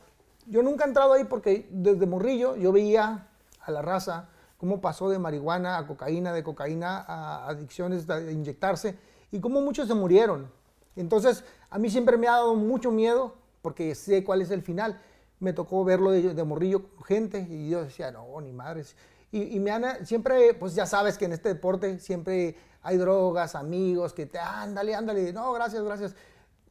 [0.48, 3.28] yo nunca he entrado ahí porque desde morrillo yo veía
[3.62, 8.98] a la raza cómo pasó de marihuana a cocaína, de cocaína a adicciones de inyectarse
[9.32, 10.50] y cómo muchos se murieron.
[10.96, 15.00] Entonces, a mí siempre me ha dado mucho miedo porque sé cuál es el final.
[15.39, 18.95] Me tocó verlo de, de morrillo con gente y yo decía, no, ni madres.
[19.31, 24.13] Y, me han, siempre, pues ya sabes que en este deporte siempre hay drogas, amigos
[24.13, 26.15] que te, ándale, ándale, no, gracias, gracias.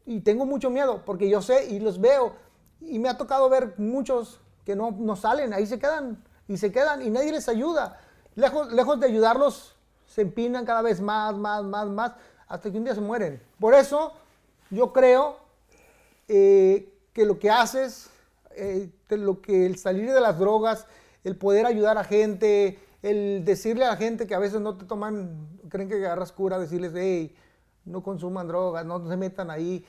[0.06, 2.36] Y tengo mucho miedo porque yo sé y los veo.
[2.80, 6.72] Y me ha tocado ver muchos que no, no salen, ahí se quedan y se
[6.72, 8.00] quedan y nadie les ayuda.
[8.34, 12.12] Lejos, lejos de ayudarlos, se empinan cada vez más, más, más, más,
[12.48, 13.42] hasta que un día se mueren.
[13.60, 14.14] Por eso
[14.70, 15.36] yo creo
[16.28, 18.08] eh, que lo que haces,
[18.56, 20.86] eh, lo que el salir de las drogas,
[21.24, 24.84] el poder ayudar a gente, el decirle a la gente que a veces no te
[24.84, 27.34] toman, creen que agarras cura, decirles, hey,
[27.84, 29.84] no consuman drogas, no se metan ahí.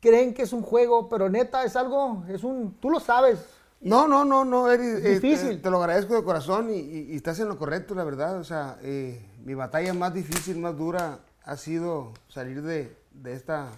[0.00, 3.38] Creen que es un juego, pero neta es algo, es un, tú lo sabes.
[3.80, 5.56] No, no, no, no, Eri, eh, difícil.
[5.56, 8.38] Te, te lo agradezco de corazón y, y- y estás en lo correcto, la verdad.
[8.38, 13.68] O sea, eh, mi batalla más difícil, más dura, ha sido salir de, de esta,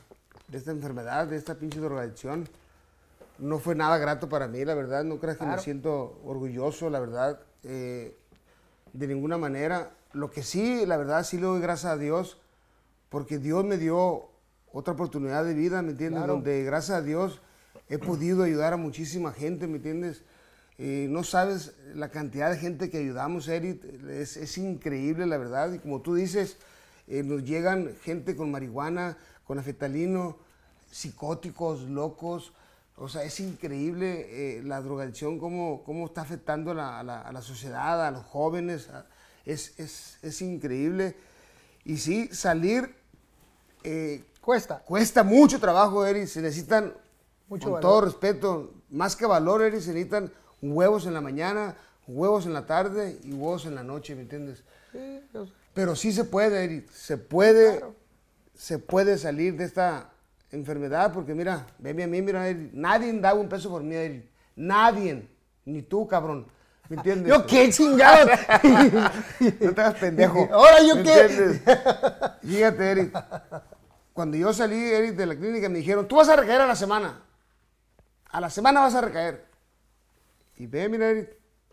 [0.49, 2.47] de esta enfermedad, de esta pinche drogadicción.
[3.39, 5.05] No fue nada grato para mí, la verdad.
[5.05, 7.41] No creas que me siento orgulloso, la verdad.
[7.65, 8.17] eh,
[8.95, 9.91] de ninguna manera.
[10.13, 12.39] Lo que sí, la verdad, sí le doy gracias a Dios,
[13.11, 14.29] porque Dios me dio
[14.73, 16.21] otra oportunidad de vida, ¿me entiendes?
[16.21, 16.35] Claro.
[16.35, 17.41] Donde gracias a Dios
[17.89, 20.23] he podido ayudar a muchísima gente, ¿me entiendes?
[20.79, 25.73] Eh, no sabes la cantidad de gente que ayudamos, Eric, es, es increíble, la verdad.
[25.73, 26.57] Y como tú dices,
[27.07, 30.39] eh, nos llegan gente con marihuana, con afetalino,
[30.91, 32.53] psicóticos, locos.
[32.97, 37.21] O sea, es increíble eh, la drogadicción, cómo, cómo está afectando a la, a la-
[37.23, 38.89] a la sociedad, a los jóvenes.
[38.91, 39.07] a-
[39.45, 41.17] es, es- es increíble.
[41.85, 42.95] Y sí, salir
[43.83, 44.79] eh, Cuesta.
[44.79, 46.27] cuesta mucho trabajo, Eri.
[46.27, 46.95] Se necesitan,
[47.49, 47.81] Mucho con valor.
[47.91, 50.33] todo respeto, más que valor, Eri, se necesitan
[50.63, 51.77] huevos en la mañana,
[52.07, 54.63] huevos en la tarde y huevos en la noche, ¿me entiendes?
[54.93, 55.53] Sí, yo sé.
[55.75, 56.87] Pero sí se puede, Eri.
[56.95, 57.95] Se puede, Claro.
[58.57, 60.11] se puede salir de esta
[60.55, 62.71] enfermedad porque mira, veme a mí, mira, Eri.
[62.73, 64.29] Nadie daba un peso por mí, Eri.
[64.57, 65.29] Nadie.
[65.65, 66.47] Ni tú, cabrón.
[66.89, 67.29] ¿Me entiendes?
[67.33, 68.31] ¿Yo qué chingados?
[69.61, 70.49] No te hagas pendejo.
[70.53, 71.21] Ahora, ¿yo ¿Me qué?
[71.21, 71.63] entiendes?
[72.43, 73.25] Fíjate, Eric.
[74.13, 76.77] Cuando yo salí, Eric, de la clínica, me dijeron, tú vas a recaer a la
[76.77, 77.23] semana.
[78.31, 79.45] A la semana vas a recaer.
[80.57, 81.31] Y ve, mira, Eric,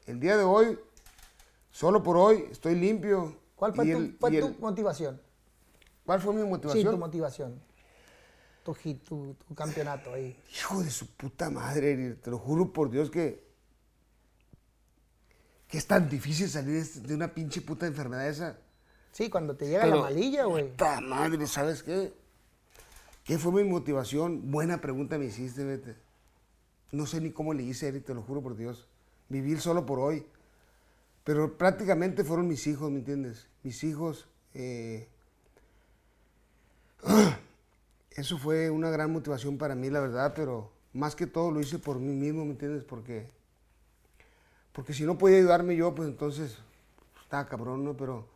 [0.07, 0.79] el día de hoy,
[1.69, 3.37] solo por hoy, estoy limpio.
[3.55, 5.21] ¿Cuál fue, tu, el- fue tu el- motivación?
[6.05, 6.91] ¿Cuál fue mi Sí, motivación?
[6.93, 7.61] tu motivación.
[8.63, 10.39] Tu tu, tu campeonato ahí.
[10.55, 13.43] Hijo de su puta madre, te lo juro por Dios que...
[15.67, 18.57] Que es tan difícil salir de de una pinche puta enfermedad esa.
[19.13, 20.69] Sí, cuando te llega Pero- la malilla, güey.
[20.69, 22.13] Puta madre, ¿sabes qué?
[23.23, 24.51] ¿Qué fue mi motivación?
[24.51, 25.95] Buena pregunta me hiciste, vete.
[26.91, 28.87] No sé ni cómo le hice, Eric, te lo juro por Dios.
[29.29, 30.25] Vivir solo por hoy.
[31.23, 33.47] Pero prácticamente fueron mis hijos, ¿me entiendes?
[33.63, 34.27] Mis hijos.
[34.53, 35.07] eh,
[38.11, 41.79] Eso fue una gran motivación para mí, la verdad, pero más que todo lo hice
[41.79, 42.83] por mí mismo, ¿me entiendes?
[42.83, 43.29] Porque,
[44.73, 46.57] porque si no podía ayudarme yo, pues entonces
[47.23, 47.95] estaba cabrón, ¿no?
[47.95, 48.27] Pero,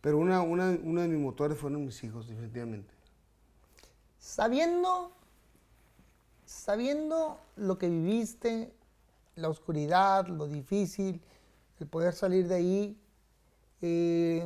[0.00, 2.92] pero una, una, uno de mis motores fueron mis hijos, definitivamente.
[4.18, 5.12] Sabiendo,
[6.44, 8.72] sabiendo lo que viviste,
[9.36, 11.20] la oscuridad, lo difícil,
[11.78, 12.98] el poder salir de ahí,
[13.82, 14.44] eh,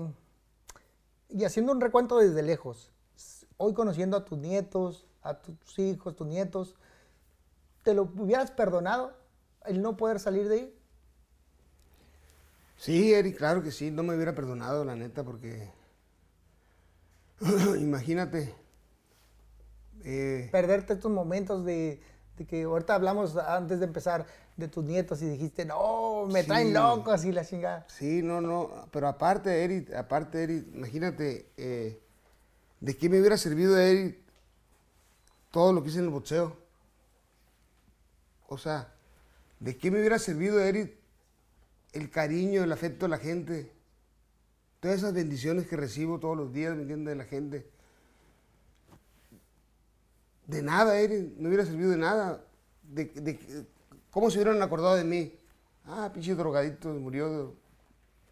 [1.30, 2.90] y haciendo un recuento desde lejos,
[3.60, 6.76] hoy conociendo a tus nietos, a tus hijos, tus nietos,
[7.82, 9.12] ¿te lo hubieras perdonado
[9.66, 10.74] el no poder salir de ahí?
[12.76, 15.70] Sí, Eric, claro que sí, no me hubiera perdonado, la neta, porque
[17.80, 18.54] imagínate.
[20.04, 22.00] eh, Perderte estos momentos de,
[22.36, 26.72] de que ahorita hablamos antes de empezar de tus nietos y dijiste, no, me traen
[26.72, 27.86] locos y la chingada.
[27.86, 32.00] Sí, no, no, pero aparte, Eric, aparte, Eric, imagínate, eh,
[32.80, 34.18] ¿de qué me hubiera servido, Eric,
[35.50, 36.56] todo lo que hice en el boxeo?
[38.48, 38.92] O sea,
[39.60, 40.96] ¿de qué me hubiera servido, Eric,
[41.92, 43.72] el cariño, el afecto de la gente?
[44.80, 47.12] Todas esas bendiciones que recibo todos los días, ¿me entiendes?
[47.12, 47.70] De la gente.
[50.46, 52.44] De nada, Eric, no hubiera servido de nada.
[52.82, 53.66] De, de-
[54.10, 55.34] ¿Cómo se hubieran acordado de mí?
[55.84, 57.54] Ah, pinche drogadito, murió de-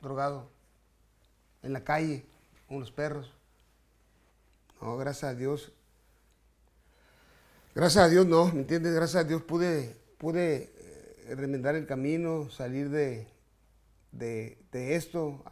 [0.00, 0.50] drogado.
[1.62, 2.24] En la calle,
[2.66, 3.32] con los perros.
[4.80, 5.72] No, gracias a Dios.
[7.74, 8.94] Gracias a Dios no, ¿me entiendes?
[8.94, 10.72] Gracias a Dios pude, pude
[11.28, 13.28] eh, remendar el camino, salir de,
[14.10, 15.44] de, de esto,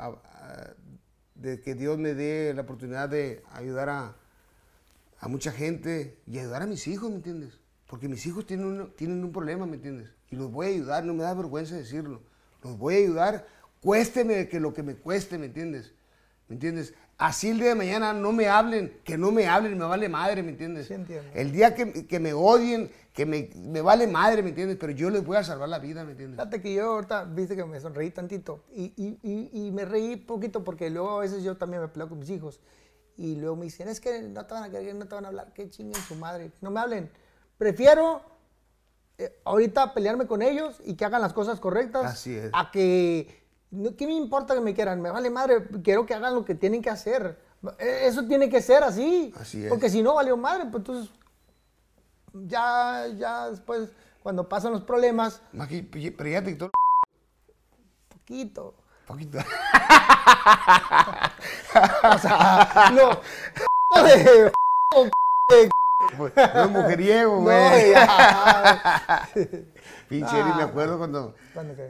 [1.35, 4.17] de que Dios me dé la oportunidad de ayudar a,
[5.21, 7.59] a mucha gente y ayudar a mis hijos, ¿me entiendes?
[7.87, 10.11] Porque mis hijos tienen un, tienen un problema, ¿me entiendes?
[10.31, 12.23] Y los voy a ayudar, no me da vergüenza decirlo.
[12.65, 13.47] Los voy a ayudar,
[13.81, 15.93] cuésteme que lo que me cueste, ¿me entiendes?
[16.49, 16.95] ¿Me entiendes?
[17.19, 20.43] Así el día de mañana no me hablen, que no me hablen, me vale madre,
[20.43, 20.87] ¿me entiendes?
[20.89, 20.95] Sí.
[21.33, 24.77] El día que, que me odien, que me, me vale madre, ¿me entiendes?
[24.79, 26.37] Pero yo les voy a salvar la vida, ¿me entiendes?
[26.39, 30.17] Fíjate que yo ahorita, viste que me sonreí tantito y, y- y- y me reí
[30.17, 32.61] poquito porque luego a veces yo también me peleo con mis hijos
[33.17, 35.29] y luego me dicen, es que no te van a querer, no te van a
[35.29, 37.11] hablar, que chinguen su madre, no me hablen.
[37.57, 38.21] Prefiero
[39.17, 42.51] eh, ahorita pelearme con ellos y que hagan las cosas correctas Así es.
[42.53, 43.46] a que,
[43.97, 45.01] ¿qué me importa que me quieran?
[45.03, 47.39] Me vale madre, quiero que hagan lo que tienen que hacer.
[47.79, 49.33] Eh, Eso tiene que ser así.
[49.41, 49.69] Así es.
[49.71, 51.11] Porque si no valió madre, pues entonces
[52.33, 53.91] ya, ya después,
[54.23, 56.71] cuando pasan los problemas, Maqui- Pero ya te quitó
[58.09, 58.75] poquito.
[59.07, 59.39] poquito.
[62.05, 63.21] O sea, no.
[64.05, 64.53] de-
[66.19, 66.27] No
[66.65, 67.91] es mujeriego, no, güey.
[67.91, 69.29] ya.
[70.09, 71.35] Pinche Eri, me acuerdo cuando,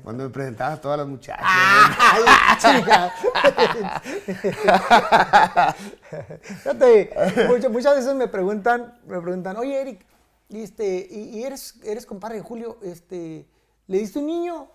[0.02, 1.46] cuando me presentabas a todas las muchachas.
[2.58, 3.12] Chinga.
[6.40, 7.10] Fíjate,
[7.70, 10.06] muchas, veces me preguntan, me preguntan, oye Eric,
[10.48, 13.46] y este, y, y eres, eres compadre de Julio, este,
[13.86, 14.68] ¿le diste un niño?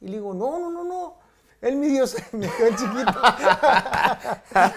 [0.00, 1.16] Y le digo, no, no, no, no.
[1.60, 3.20] Él me dio, me quedó chiquito.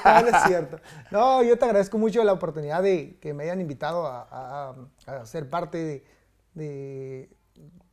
[0.04, 0.80] no, no es cierto.
[1.12, 4.76] No, yo te agradezco mucho la oportunidad de que me hayan invitado a, a-
[5.20, 6.04] a ser parte de,
[6.56, 7.30] de,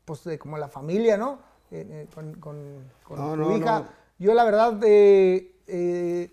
[0.09, 1.39] pues, de como la familia, ¿no?
[1.71, 3.81] Eh, eh, con con- con No, tu no, hija.
[3.81, 3.87] no.
[4.19, 6.31] Yo la verdad, eh, eh,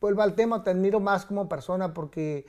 [0.00, 2.44] vuelvo al tema, te admiro más como persona porque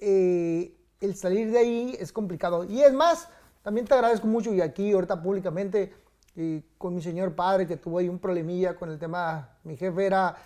[0.00, 2.64] eh, el salir de ahí es complicado.
[2.64, 3.28] Y es más,
[3.62, 5.92] también te agradezco mucho y aquí ahorita públicamente
[6.36, 10.06] eh, con mi señor padre que tuvo ahí un problemilla con el tema, mi jefe
[10.06, 10.36] era,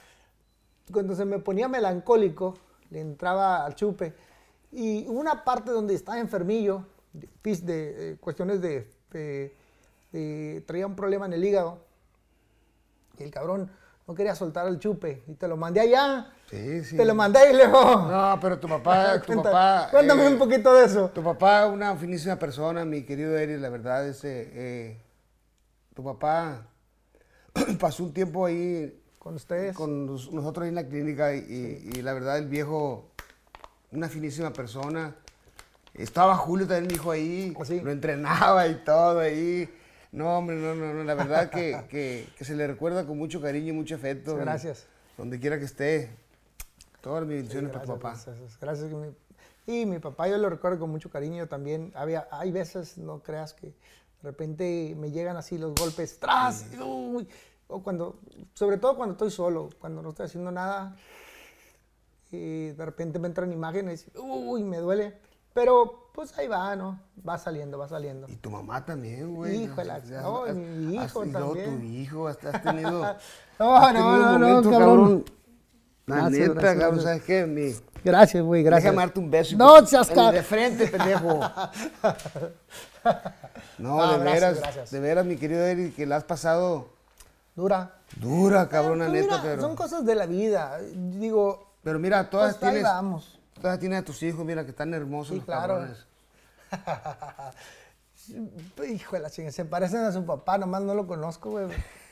[0.93, 2.55] cuando se me ponía melancólico,
[2.91, 4.15] le entraba al chupe.
[4.71, 9.55] Y una parte donde estaba enfermillo, de, de, eh, cuestiones de, de-
[10.13, 11.79] de- traía un problema en el hígado.
[13.19, 13.71] Y el cabrón
[14.07, 15.23] no quería soltar el chupe.
[15.27, 16.33] Y te lo mandé allá.
[16.51, 16.97] Sí, sí.
[16.97, 17.81] Te lo mandé y luego...
[18.11, 19.89] No, pero tu papá, tu Cuenta- papá.
[19.91, 21.09] Cuéntame eh, un poquito de eso.
[21.11, 25.01] Tu papá, una finísima persona, mi querido Eri, la verdad, ese, eh,
[25.95, 26.67] tu papá
[27.81, 29.75] pasó un tiempo ahí Con ustedes.
[29.77, 33.11] con nos- nosotros ahí en la clínica y, y- y la verdad el viejo,
[33.93, 35.15] una finísima persona.
[35.95, 37.81] Estaba Julio también, mi hijo ahí, ¿Ah, sí?
[37.81, 39.69] lo entrenaba y todo ahí.
[40.11, 43.41] No, hombre, no, no, no, la verdad que, que- que se le recuerda con mucho
[43.41, 44.37] cariño y mucho afecto.
[44.37, 44.87] Gracias.
[45.19, 46.11] Donde quiera que esté.
[47.01, 48.33] Todas mis bendiciones para tu Gracias, papá.
[48.41, 48.89] gracias, gracias.
[48.89, 49.15] que mi-
[49.81, 51.93] Y mi papá yo lo recuerdo con mucho cariño también.
[51.95, 53.75] Había, hay veces, no creas que de
[54.23, 57.27] repente me llegan así los golpes, tras, uy,
[57.69, 58.21] o cuando,
[58.55, 60.97] sobre todo cuando estoy solo, cuando no estoy haciendo nada,
[62.31, 65.15] y de repente me entran imágenes, uy, me duele.
[65.55, 66.99] Pero pues ahí va, ¿no?
[67.27, 68.27] Va saliendo, va saliendo.
[68.29, 69.65] Y tu mamá también, güey.
[69.65, 71.79] Híjole, O sea, no, has- mi has- hijo luego también.
[71.81, 73.05] tu hijo, has, has tenido.
[73.05, 73.17] has
[73.59, 75.25] No, no, tenido no, un no, momento, cabrón.
[76.07, 77.05] La Gracias, neta, gracias, cabrón, gracias.
[77.05, 77.47] ¿sabes qué?
[77.47, 77.75] Mi,
[78.05, 78.83] Gracias, güey, gracias.
[78.93, 79.57] Déjame darte un beso.
[79.57, 81.41] No seas en ca- De frente, pendejo.
[83.79, 86.89] No, No, de veras, de veras, mi querido Eric, que la has pasado
[87.57, 87.97] Dura.
[88.17, 89.61] dura, cabrona, Pues neta, pero.
[89.63, 90.79] Son cosas de la vida.
[90.95, 93.39] Digo, Pero mira, todas pues ahí vamos.
[93.63, 95.75] Todas tienes a tus hijos, mira, que están hermosos Sí, los claro.
[95.75, 96.07] cabrones.
[98.93, 101.69] Hijo de la chingada, se parecen a su papá, nomás no lo conozco, güey.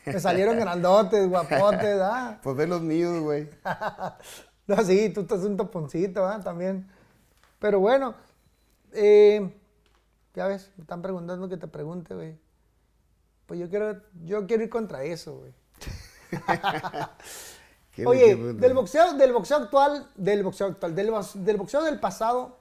[0.06, 2.38] Me salieron grandotes, guapotes, ¿ah?
[2.42, 3.48] Pues ve los míos, güey.
[4.66, 6.38] No, sí, tú estás un toponcito, ¿ah?
[6.38, 6.88] También.
[7.58, 8.14] Pero bueno,
[8.92, 9.52] eh,
[10.32, 12.38] ya ves, me están preguntando que te pregunte, güey.
[13.46, 15.52] Pues yo quiero, yo quiero ir contra eso, güey.
[17.94, 21.82] ¿Qué me Oye, del boxeo, del boxeo actual, del boxeo actual, del, box- del boxeo
[21.82, 22.56] del pasado,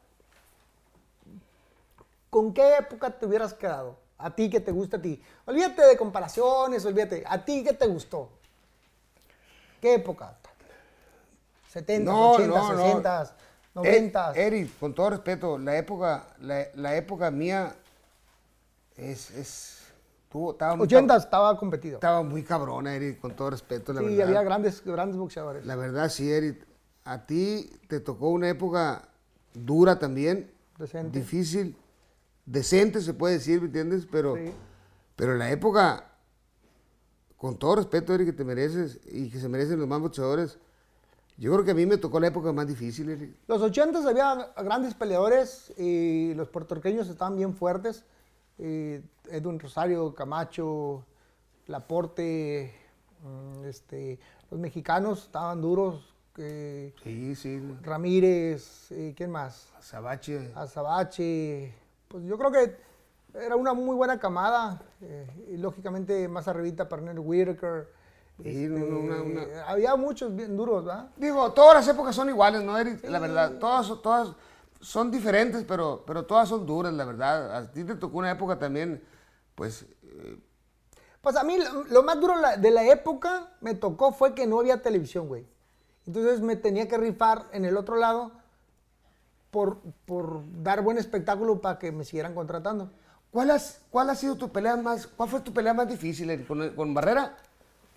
[2.30, 3.98] ¿con qué época te hubieras quedado?
[4.18, 5.22] A ti que te gusta a ti.
[5.46, 7.24] Olvídate de comparaciones, olvídate.
[7.28, 8.30] ¿A ti qué te gustó?
[9.82, 10.36] ¿Qué época?
[11.72, 12.86] 70, No, 80, no, no.
[12.86, 13.36] 60,
[13.76, 14.32] 90.
[14.36, 17.76] Eh, Eric, con todo respeto, la época, la, la época mía
[18.98, 19.78] es, es,
[20.30, 21.96] tuvo, estaba muy 80 cab- estaba competido.
[21.96, 24.28] estaba muy cabrona, Eric, con todo respeto, la Sí, verdad.
[24.28, 25.66] había grandes, grandes boxeadores.
[25.66, 26.66] La verdad, sí, Eric,
[27.04, 29.10] a ti te tocó una época
[29.54, 31.18] dura también, Decente.
[31.20, 31.76] difícil,
[32.46, 34.08] decente se puede decir, ¿me entiendes?
[34.12, 34.52] Pero, Sí.
[35.16, 36.06] pero la época,
[37.38, 40.58] con todo respeto, Eric, que te mereces y que se merecen los más boxeadores,
[41.38, 43.34] yo creo que a mí me tocó la época más difícil, Eric.
[43.48, 48.04] Los 80 había grandes peleadores y los puertorriqueños estaban bien fuertes.
[48.60, 49.02] Eh,
[49.32, 51.06] Edwin Rosario, Camacho,
[51.68, 52.74] Laporte,
[53.24, 54.20] mm, este,
[54.52, 56.14] los mexicanos estaban duros.
[56.42, 59.74] eh, Sí, sí, Ramírez, eh, ¿quién más?
[59.82, 60.52] Sabache.
[60.56, 61.74] Azabache.
[62.08, 62.78] Pues yo creo que
[63.38, 64.82] era una muy buena camada.
[65.02, 67.88] eh, y lógicamente más arribita Pernell Whitaker.
[68.44, 71.10] Sí, una- una- Había muchos bien duros, ¿verdad?
[71.18, 73.04] Digo, todas las épocas son iguales, ¿no, Eric?
[73.10, 74.36] La verdad, todas, todas
[74.82, 77.56] son diferentes, pero, pero todas son duras, la verdad.
[77.56, 79.04] A ti te tocó una época también,
[79.56, 79.86] pues,
[81.22, 84.48] Pues a mí lo, lo más duro la- de la época me tocó fue que
[84.48, 85.46] no había televisión, güey.
[86.08, 88.32] Entonces me tenía que rifar en el otro lado
[89.52, 92.92] por, por dar buen espectáculo para que me siguieran contratando.
[93.32, 96.48] ¿cuál, has- ¿cuál ha sido tu pelea más, cuál fue tu pelea más difícil, Eric?
[96.48, 97.38] ¿Con, con Barrera?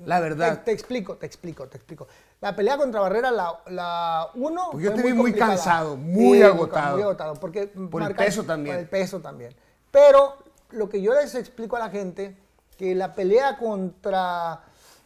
[0.05, 0.62] La verdad.
[0.64, 2.09] te explico, te explico, te explico.
[2.40, 4.68] La pelea contra Barrera, la, la uno.
[4.72, 6.96] Porque yo fue te vi muy cansado, muy agotado.
[6.96, 7.66] Muy agotado, porque.
[7.66, 8.76] Por el peso también.
[8.76, 9.55] Por el peso también.
[9.90, 10.38] Pero
[10.70, 12.36] lo que yo les explico a la gente,
[12.76, 14.62] que la pelea contra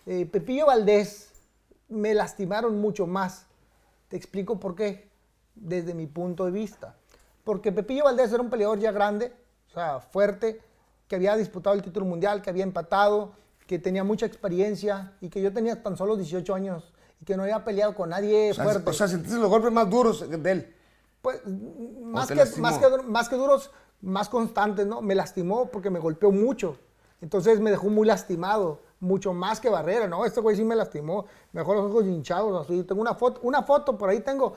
[0.06, 1.30] eh, Pepillo Valdés
[1.88, 3.46] me lastimaron mucho más.
[4.08, 5.08] Te explico por qué,
[5.54, 6.94] desde mi punto de vista.
[7.44, 9.32] Porque Pepillo Valdés era un peleador ya grande,
[9.68, 10.60] o sea, fuerte,
[11.08, 13.32] que había disputado el título mundial, que había empatado,
[13.66, 17.42] que tenía mucha experiencia y que yo tenía tan solo 18 años y que no
[17.42, 18.90] había peleado con nadie O sea, fuerte.
[18.90, 20.74] o sea, sentiste los golpes más duros de él.
[21.22, 25.02] Pues, más que, más, que, más que duros, más constantes, ¿no?
[25.02, 26.78] Me lastimó porque me golpeó mucho.
[27.20, 30.24] Entonces me dejó muy lastimado, mucho más que Barrera, ¿no?
[30.24, 32.84] Este güey sí me lastimó, me dejó los ojos hinchados, así.
[32.84, 34.54] Tengo una foto, una foto por ahí tengo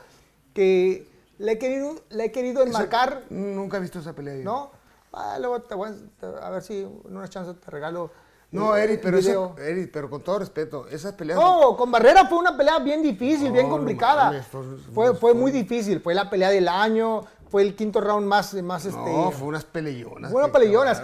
[0.53, 1.07] que
[1.39, 4.36] le he querido, le he querido enmarcar, Nunca he visto esa pelea.
[4.38, 4.43] yo.
[4.43, 4.72] ¿no?
[5.14, 5.89] Ah, luego te voy
[6.22, 8.12] a, a ver si en una chance te regalo.
[8.51, 9.55] No, Eric, pero, video.
[9.59, 11.37] Eric, pero con todo respeto, esas peleas...
[11.39, 14.41] No, con Barrera fue una pelea bien difícil, bien No, complicada.
[14.43, 18.25] fue- fue, fue- fue muy difícil, fue la pelea del año, fue el quinto round
[18.27, 18.97] más, más este.
[18.99, 20.31] No, fue unas peleonas.
[20.31, 21.01] Fue unas peleonas.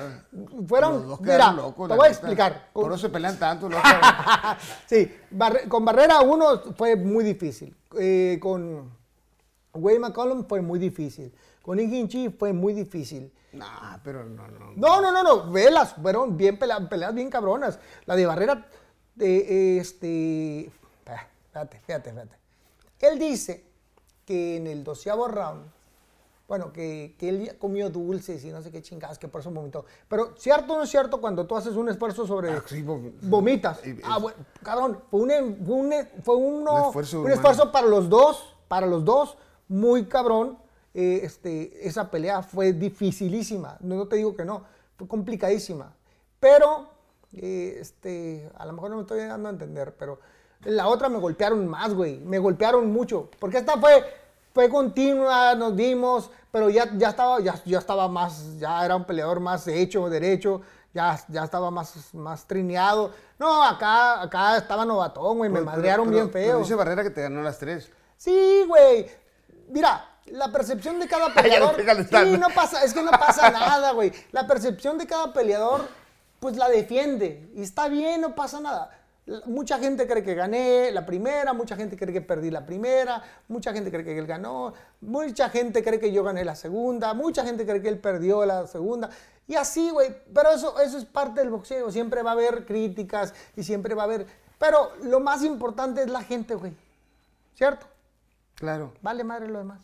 [0.68, 2.70] Fueron, los dos mira, locos, te voy a explicar.
[2.74, 3.70] Por eso se pelean tanto.
[3.70, 3.82] loco.
[4.88, 7.76] sí, Barre- con Barrera uno fue muy difícil.
[8.00, 8.92] Eh, con,
[9.74, 11.34] Wade McCollum fue muy difícil.
[11.62, 13.32] Con Ingin Chi fue muy difícil.
[13.56, 14.72] Nah, pero no, no.
[14.76, 15.52] No, no, no, no.
[15.52, 17.80] Velas, fueron bien peleas, peleas bien cabronas.
[18.06, 18.68] La de Barrera,
[19.20, 20.70] eh, este.
[21.52, 22.36] Fíjate, fíjate, fíjate.
[23.00, 23.64] Él dice
[24.26, 25.64] que en el doceavo round,
[26.48, 29.86] bueno, que, que él comió dulces y no sé qué chingadas, que por eso vomitó.
[30.08, 32.52] Pero, ¿cierto o no es cierto cuando tú haces un esfuerzo sobre.
[32.52, 33.86] Ah, sí, vom- vomitas?
[33.86, 35.94] y- Ah, bueno, cabrón, fue un, fue un,
[36.24, 39.38] fue uno- Un esfuerzo un esfuerzo para los dos, para los dos,
[39.68, 40.58] muy cabrón.
[40.98, 44.64] Eh, este, esa pelea fue dificilísima, no, no te digo que no,
[44.98, 45.94] fue complicadísima.
[46.40, 46.88] Pero,
[47.34, 50.20] eh, este, a lo mejor no me estoy dando a entender, pero
[50.64, 53.30] la otra me golpearon más, güey, me golpearon mucho.
[53.40, 54.06] Porque esta fue,
[54.54, 59.04] fue continua, nos dimos, pero ya, ya, estaba, ya, ya estaba más, ya era un
[59.04, 60.62] peleador más hecho, derecho,
[60.94, 63.12] ya, ya estaba más, más trineado.
[63.38, 66.60] No, acá, acá estaba novatón, güey, me Pero- madrearon pero- bien pero feo.
[66.60, 67.92] Dice Barrera que te ganó las tres.
[68.16, 69.08] Sí, güey.
[69.68, 71.76] Mira, la percepción de cada peleador.
[71.78, 74.12] sí, no pasa, es que no pasa nada, güey.
[74.32, 75.88] La percepción de cada peleador,
[76.40, 77.50] pues la defiende.
[77.56, 78.90] Y está bien, no pasa nada.
[79.46, 83.74] Mucha gente cree que gané la primera, mucha gente cree que perdí la primera, mucha
[83.74, 87.66] gente cree que él ganó, mucha gente cree que yo gané la segunda, mucha gente
[87.66, 89.10] cree que él perdió la segunda.
[89.48, 90.16] Y así, güey.
[90.34, 91.92] Pero eso, eso es parte del boxeo.
[91.92, 94.28] Siempre va a haber críticas y siempre va a haber.
[94.60, 96.74] Pero lo más importante es la gente, güey.
[97.56, 97.88] ¿Cierto?
[98.56, 98.94] Claro.
[99.02, 99.82] Vale madre lo demás.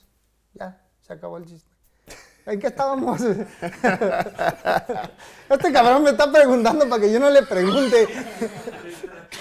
[0.53, 1.69] Ya, se acabó el chiste.
[2.45, 3.21] ¿En qué estábamos?
[5.49, 8.07] este cabrón me está preguntando para que yo no le pregunte.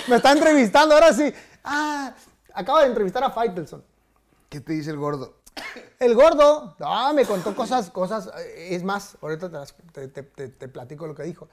[0.09, 1.33] me está entrevistando, ahora sí.
[1.65, 2.13] Ah,
[2.53, 3.83] acaba de entrevistar a Faitelson.
[4.49, 5.37] ¿Qué te dice el gordo?
[5.99, 9.59] El gordo, no, me contó cosas, cosas, eh, es más, ahorita te,
[9.93, 11.49] te- te- te- te platico lo que dijo.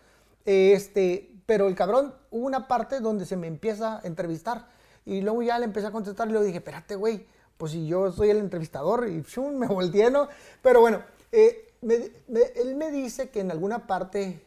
[0.45, 4.67] Este, pero el cabrón, hubo una parte donde se me empieza a entrevistar
[5.05, 7.25] y luego ya le empecé a contestar y le dije, espérate, güey,
[7.57, 10.27] pues si yo soy el entrevistador y shum, me volteé, ¿no?
[10.61, 11.01] Pero bueno,
[11.31, 14.41] eh, me- me- él me dice que en alguna parte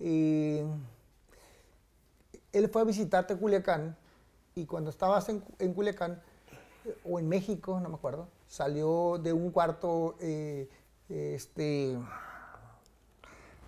[0.00, 0.64] eh,
[2.52, 3.96] él fue a visitarte Culiacán
[4.54, 6.20] y cuando estabas en, en Culiacán
[7.04, 10.68] o en México, no me acuerdo, salió de un cuarto eh,
[11.08, 11.96] este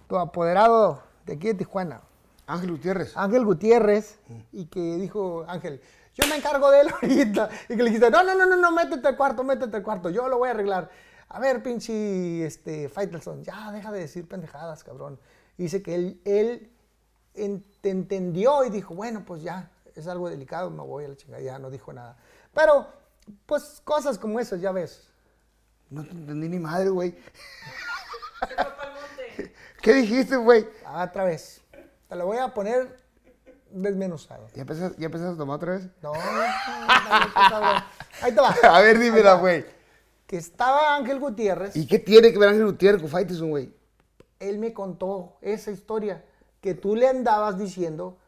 [0.09, 2.03] tu apoderado de aquí de Tijuana,
[2.47, 3.16] Ángel Gutiérrez.
[3.16, 4.18] Ángel Gutiérrez,
[4.53, 5.80] y que dijo Ángel,
[6.15, 7.49] yo me encargo de él ahorita.
[7.69, 10.11] Y que le dijiste, no, no, no, no, no, métete al cuarto, métete al cuarto,
[10.11, 10.91] yo lo voy a arreglar.
[11.29, 15.19] A ver, pinche este, Faitelson, ya deja de decir pendejadas, cabrón.
[15.57, 16.71] Y dice que él, él
[17.35, 21.17] en- te entendió y dijo, bueno, pues ya, es algo delicado, me voy a la
[21.17, 22.17] chingada, ya no dijo nada.
[22.53, 22.87] Pero,
[23.47, 25.09] pues cosas como esas, ya ves.
[25.89, 27.15] No te entendí ni madre, güey.
[29.83, 30.67] ¿Qué dijiste, güey?
[30.85, 31.61] Ah, Otra vez.
[32.09, 33.02] Te lo voy a poner
[33.75, 34.49] desmenuzado.
[34.55, 35.89] ¿Ya empezaste, ¿Ya empezaste a tomar otra vez?
[36.03, 36.20] No, no,
[37.49, 37.83] cabrón.
[38.23, 38.55] Ahí te va.
[38.77, 39.64] A ver, dímela, güey.
[40.27, 41.77] Que estaba Ángel Gutiérrez.
[41.77, 43.73] ¿Y qué tiene que ver Ángel Gutiérrez con Faitelson, güey?
[44.41, 46.25] él me contó esa historia,
[46.61, 48.18] que tú le andabas diciendo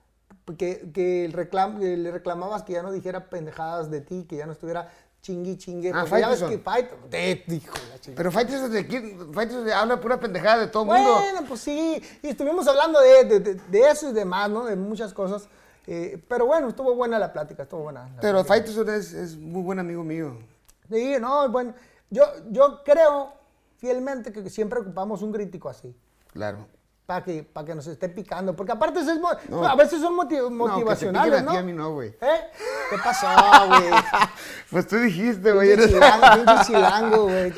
[0.56, 4.36] que, que el reclam- que le reclamabas que ya no dijera pendejadas de ti, que
[4.36, 4.92] ya no estuviera
[5.24, 5.90] chingui chingue.
[5.94, 6.58] Ah, ya ves que
[7.10, 8.16] te dijo la chingada.
[8.16, 11.14] Pero Faitelson de aquí, Faitelson habla pura pendejada de todo el mundo.
[11.14, 14.64] Bueno, pues sí, y estuvimos hablando de, de- de- de eso y demás, ¿no?
[14.66, 15.48] De muchas cosas.
[15.86, 18.08] eh, pero bueno, estuvo buena la plática, estuvo buena.
[18.20, 18.44] Pero.
[18.44, 20.38] Faitelson es, es muy buen amigo mío.
[20.90, 21.74] Sí, no, bueno,
[22.10, 23.32] yo, yo creo
[23.78, 25.94] fielmente que siempre ocupamos un crítico así.
[26.32, 26.66] Claro.
[27.06, 28.56] Para que, para que nos esté picando.
[28.56, 29.66] Porque aparte es mo- No.
[29.66, 31.50] a veces son moti- No, que te motivacionales, piquen a ¿no?
[31.52, 32.08] ti, a mí no, güey.
[32.20, 32.40] ¿Eh?
[32.90, 33.26] ¿Qué pasó,
[33.68, 33.90] güey?
[34.70, 35.70] Pues tú dijiste, güey.
[35.72, 37.52] Eres- chilango, chilango, güey.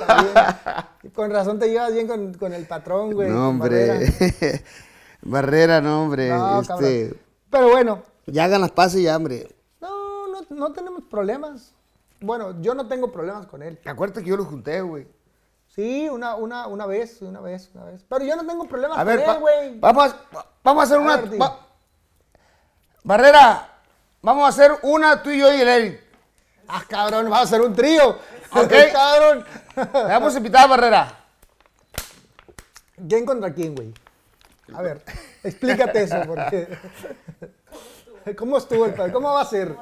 [1.14, 3.30] Con razón te llevas bien con, con el patrón, güey.
[3.30, 3.86] No, hombre.
[3.88, 4.60] Barrera.
[5.22, 6.28] Barrera, no, hombre.
[6.30, 7.14] No, este.
[7.48, 9.48] Pero bueno, ya hagan las pases ya, hombre.
[9.80, 11.72] no, no, no tenemos problemas.
[12.20, 13.78] Bueno, yo no tengo problemas con él.
[13.84, 15.06] Acuérdate que yo lo junté, güey.
[15.76, 18.02] Sí, una, una, una vez, una vez, una vez.
[18.08, 19.78] Pero yo no tengo problemas A ver, con va- él, güey.
[19.80, 21.16] vamos, a- vamos a hacer A una.
[21.18, 21.60] ver, va-
[23.04, 23.68] Barrera,
[24.22, 26.00] vamos a hacer una tú y yo y el Eric.
[26.66, 28.18] Ah, cabrón, vamos a hacer un trío.
[28.52, 28.72] Ok.
[28.92, 29.44] cabrón.
[29.74, 31.24] Te vamos a invitar a Barrera.
[33.08, 33.92] ¿Quién contra quién, güey?
[34.72, 35.02] A ver,
[35.44, 36.66] explícate eso, porque...
[38.36, 39.12] ¿Cómo estuvo el?
[39.12, 39.76] ¿Cómo va a ser?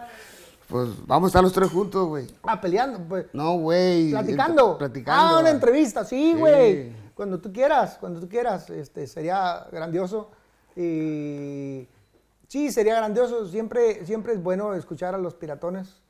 [0.75, 2.27] Pues vamos a estar los tres juntos, güey.
[2.43, 3.27] Ah, peleando, pues.
[3.33, 4.11] No, güey.
[4.11, 4.77] Platicando.
[4.77, 5.37] Platicando.
[5.37, 6.37] Ah, una entrevista, sí, Sí.
[6.37, 6.93] güey.
[7.15, 10.33] Cuando tú quieras, cuando tú quieras, este, sería grandioso.
[10.75, 11.87] Y
[12.49, 13.47] sí, sería grandioso.
[13.47, 16.03] Siempre, siempre es bueno escuchar a los piratones,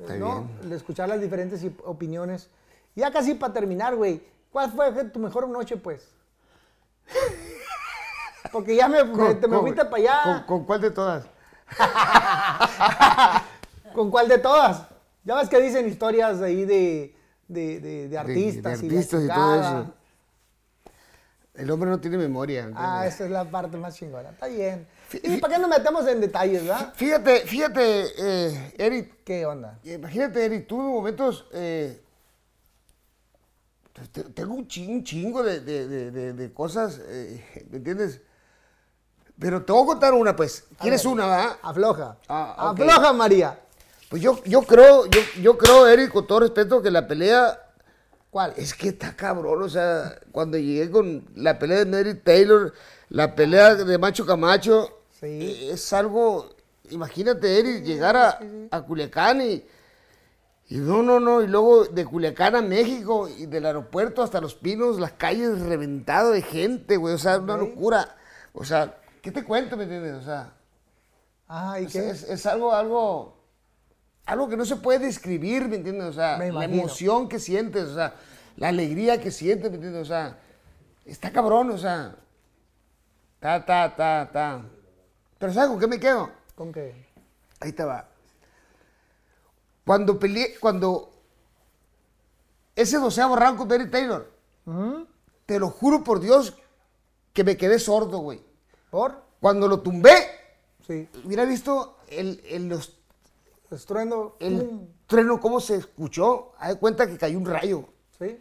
[0.00, 0.48] Está ¿no?
[0.68, 2.50] Escuchar las diferentes op- opiniones.
[2.96, 4.20] Ya casi para terminar, güey.
[4.50, 6.08] ¿Cuál fue tu mejor noche, pues?
[8.50, 10.22] Porque ya me, me- Con- te me fuiste para allá.
[10.24, 11.24] ¿Con, con cuál de todas?
[13.94, 14.82] ¿Con cuál de todas?
[15.24, 17.14] Ya ves que dicen historias de ahí de,
[17.48, 19.94] de, de- de artistas, de y, artistas y todo eso.
[21.54, 22.70] El hombre no tiene memoria.
[22.76, 24.30] Ah, esa es la parte más chingona.
[24.30, 24.86] Está bien.
[25.22, 26.92] ¿Y para qué nos metemos en detalles, verdad?
[26.94, 29.78] Fíjate, fíjate, eh, Eric, ¿Qué onda?
[29.82, 31.46] Imagínate, Eric, tuve momentos.
[31.52, 32.00] eh,
[34.12, 38.20] te- tengo un chingo, de, de- cosas, eh, ¿me entiendes?
[39.38, 40.64] Pero te voy a contar una, pues.
[40.80, 41.12] ¿Quieres ver.
[41.12, 41.56] una, verdad?
[41.62, 42.16] Afloja.
[42.28, 42.70] Ah.
[42.70, 43.58] Afloja, María.
[44.10, 47.62] Pues yo, yo creo, yo, yo creo, Eric, con todo respeto, que la pelea.
[48.30, 48.52] ¿Cuál?
[48.56, 52.72] Es que está cabrón, o sea, cuando llegué con la pelea de Mary Taylor,
[53.08, 55.26] la pelea de Macho Camacho, Sí.
[55.26, 56.50] eh, es algo,
[56.90, 58.38] imagínate, Eric, llegar a,
[58.70, 59.64] a Culiacán y,
[60.68, 64.54] y no, no, no, y luego de Culiacán a México y del aeropuerto hasta Los
[64.54, 68.14] Pinos, las calles reventado de gente, güey, o sea, una locura.
[68.52, 70.14] O sea, ¿qué te cuento, me entiendes?
[70.16, 70.52] O sea,
[71.48, 72.10] Ah, ¿y qué?
[72.10, 73.37] es- es algo, algo,
[74.28, 76.06] algo que no se puede describir, ¿me entiendes?
[76.08, 78.14] O sea, la emoción que sientes, o sea,
[78.56, 80.02] la alegría que sientes, ¿me entiendes?
[80.02, 80.38] O sea,
[81.06, 82.14] está cabrón, o sea,
[83.40, 84.62] ta, ta, ta, ta.
[85.38, 86.30] Pero ¿sabes con qué me quedo?
[86.54, 87.06] ¿Con qué?
[87.60, 88.06] Ahí te va.
[89.86, 91.10] Cuando peleé, cuando
[92.76, 94.30] ese doceavo round con Barry Taylor,
[94.66, 95.06] Ujú.
[95.46, 96.54] te lo juro por Dios
[97.32, 98.42] que me quedé sordo, güey.
[98.90, 99.22] ¿Por?
[99.40, 100.12] Cuando lo tumbé,
[100.86, 101.08] Sí.
[101.24, 102.97] hubiera visto el, el- los
[103.70, 104.36] Estruendo.
[104.40, 104.86] el pum.
[105.06, 107.84] trueno, cómo se escuchó, haz de cuenta que cayó un rayo.
[108.18, 108.38] Sí.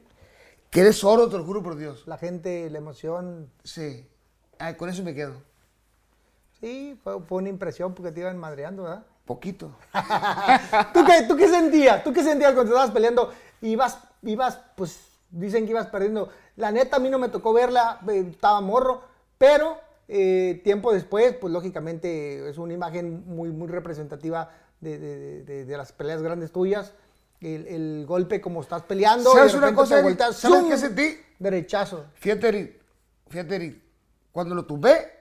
[0.70, 2.08] Quedé sordo, te lo juro por Dios.
[2.08, 3.50] La gente, la emoción.
[3.64, 4.08] Sí.
[4.60, 5.34] Ah, con eso me quedo.
[6.60, 9.06] Sí, fue, fue una impresión porque te iban madreando, ¿verdad?
[9.26, 9.76] Poquito.
[10.94, 12.04] ¿Tú qué, ¿Tú qué sentías?
[12.04, 13.32] ¿Tú qué sentías cuando estabas peleando?
[13.62, 15.00] Ibas, ibas, pues
[15.30, 16.30] dicen que ibas perdiendo.
[16.56, 19.02] La neta, a mí no me tocó verla, eh, estaba morro,
[19.38, 24.50] pero eh, tiempo después, pues lógicamente es una imagen muy, muy representativa
[24.82, 26.94] de, de- de- de las peleas grandes tuyas.
[27.40, 29.32] El, el golpe como estás peleando.
[29.32, 31.18] ¿Sabes y de una cosa, volteas, ¿Sabes qué sentí?
[31.38, 32.06] Derechazo.
[32.16, 32.82] Fíjate, Eric.
[33.30, 33.82] Fíjate, Eric.
[34.32, 35.12] Cuando lo tumbé,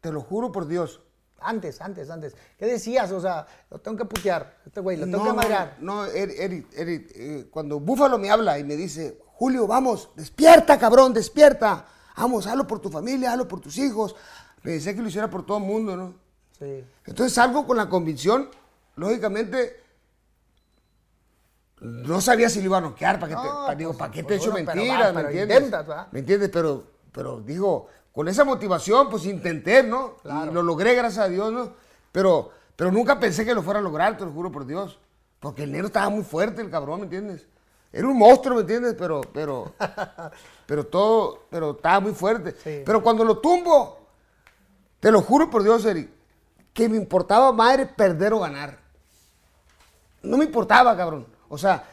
[0.00, 1.00] te lo juro por Dios.
[1.42, 2.36] Antes, antes, antes.
[2.58, 3.10] ¿Qué decías?
[3.12, 4.58] O sea, lo tengo que putear.
[4.66, 5.76] Este güey, lo tengo no, que madrear.
[5.80, 11.14] no, Eric, Eric, eh, cuando Búfalo me habla y me dice, Julio, vamos, despierta, cabrón,
[11.14, 11.86] despierta.
[12.14, 14.14] Vamos, hazlo por tu familia, hazlo por tus hijos.
[14.62, 16.14] Me decía que lo hiciera por todo el mundo, ¿no?
[16.60, 16.84] Sí.
[17.06, 18.48] Entonces salgo con la convicción,
[18.96, 19.82] lógicamente,
[21.80, 24.12] no sabía si lo iba a noquear, para qué te, No, pa- digo, pues, ¿para
[24.12, 25.14] qué te pues, he hecho bueno, mentiras?
[25.14, 25.72] ¿Me entiendes?
[26.12, 26.50] ¿Me entiendes?
[26.52, 30.16] Pero, pero digo, con esa motivación, pues intenté, ¿no?
[30.22, 30.50] Claro.
[30.50, 31.72] Y lo logré, gracias a Dios, ¿no?
[32.12, 34.98] Pero, pero nunca pensé que lo fuera a lograr, te lo juro por Dios.
[35.38, 37.46] Porque el negro estaba muy fuerte, el cabrón, ¿me entiendes?
[37.92, 38.94] Era un monstruo, ¿me entiendes?
[38.98, 39.72] Pero, pero,
[40.66, 42.54] pero todo, pero estaba muy fuerte.
[42.62, 42.82] Sí.
[42.84, 44.00] Pero cuando lo tumbo,
[45.00, 46.10] te lo juro por Dios, Eric,
[46.84, 48.78] que me importaba madre perder o ganar.
[50.22, 51.26] No me importaba, cabrón.
[51.48, 51.84] O sea,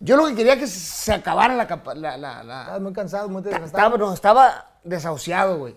[0.00, 1.64] yo lo que quería que se acabara la...
[1.94, 3.98] la, la- la- Estabas muy cansado, muy estaba, desgastado.
[3.98, 5.74] no, estaba desahuciado, güey.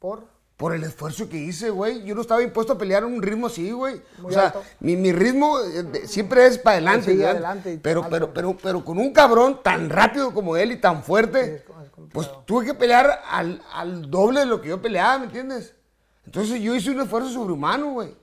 [0.00, 0.24] ¿Por?
[0.56, 2.04] Por el esfuerzo que hice, güey.
[2.04, 4.02] Yo no estaba impuesto a pelear en un ritmo así, güey.
[4.18, 7.12] Muy O sea, mi, mi ritmo eh, de- siempre es para adelante.
[7.12, 8.10] Sí, pero, alto.
[8.10, 11.62] pero, pero, pero con un cabrón tan rápido como él y tan fuerte, es es
[12.12, 15.74] pues tuve que pelear al, al doble de lo que yo peleaba, ¿me entiendes?
[16.26, 18.14] Entonces yo hice un esfuerzo sobrehumano, güey.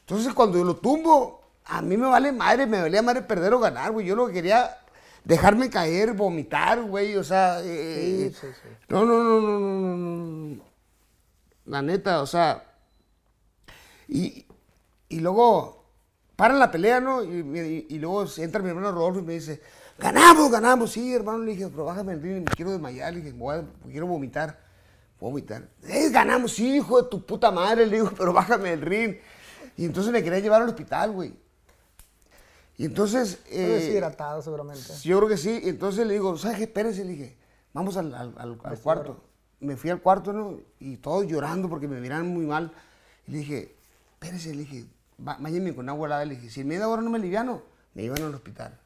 [0.00, 3.60] Entonces cuando yo lo tumbo, a mí me vale madre, me valía madre perder o
[3.60, 4.06] ganar, güey.
[4.06, 4.78] Yo lo que quería
[5.24, 7.16] dejarme caer, vomitar, güey.
[7.16, 8.68] O sea, eh, Sí, sí, sí.
[8.88, 10.62] no, no, no, no, no, no, no.
[11.66, 12.62] La neta, o sea.
[14.08, 14.44] Y,
[15.08, 15.84] y luego
[16.36, 17.22] paran la pelea, ¿no?
[17.24, 19.62] Y, y- y luego entra mi hermano Rodolfo y me dice,
[19.98, 20.92] ganamos, ganamos.
[20.92, 23.14] Sí, hermano, le dije, pero bájame el ring, me quiero desmayar.
[23.14, 24.58] Le dije, voy a- quiero vomitar.
[25.20, 25.68] Vomitar.
[25.84, 27.86] Eh, ganamos, hijo de tu puta madre.
[27.86, 29.16] Le digo, pero bájame el ring.
[29.76, 31.34] Y entonces me quería llevar al hospital, güey.
[32.76, 33.38] Y entonces...
[33.46, 34.82] Eh, deshidratado seguramente.
[35.02, 35.60] yo creo que sí.
[35.64, 36.64] Y Entonces le digo, ¿sabes qué?
[36.64, 37.36] Espérese, le dije,
[37.72, 39.22] vamos al, al- al- al cuarto.
[39.60, 40.58] Me fui al cuarto, ¿no?
[40.80, 42.72] Y todos llorando porque me miraban muy mal.
[43.26, 43.76] Y le dije,
[44.14, 44.84] espérese, le dije,
[45.26, 46.24] "Va- báñeme con agua helada.
[46.24, 47.62] Le dije, si en media hora no me aliviano,
[47.94, 48.78] me iban al hospital.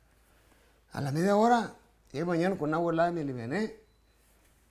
[0.93, 1.74] A la media hora,
[2.12, 3.74] llegué mañana con agua helada y me aliviané.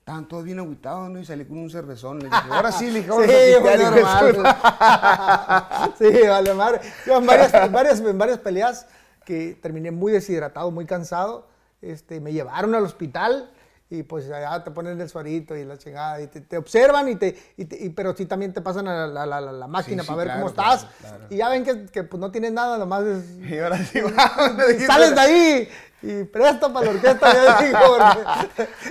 [0.08, 1.18] Estaban todos bien aguitados, ¿no?
[1.18, 2.18] Y salí con un cervezón.
[2.20, 5.92] Le dije, ahora sí, le dije, ahora Sí, su- normal.
[5.98, 6.80] sí, vale, madre.
[7.04, 8.86] Yo en varias, en varias, en varias peleas
[9.26, 11.46] que terminé muy deshidratado, muy cansado,
[11.82, 13.50] este, me llevaron al hospital
[13.90, 17.16] y pues allá te ponen el suarito y la chingada y te, te observan y
[17.16, 20.02] te, y te- y- pero sí también te pasan a la, la- la- la máquina
[20.02, 21.26] Sí, para sí, ver cómo estás claro, claro.
[21.30, 24.00] y ya ven que, que, pues no tienes nada, nomás es, Y ahora sí,
[24.68, 25.68] dije, sales de ahí
[26.02, 27.96] y presto para la orquesta, ya digo,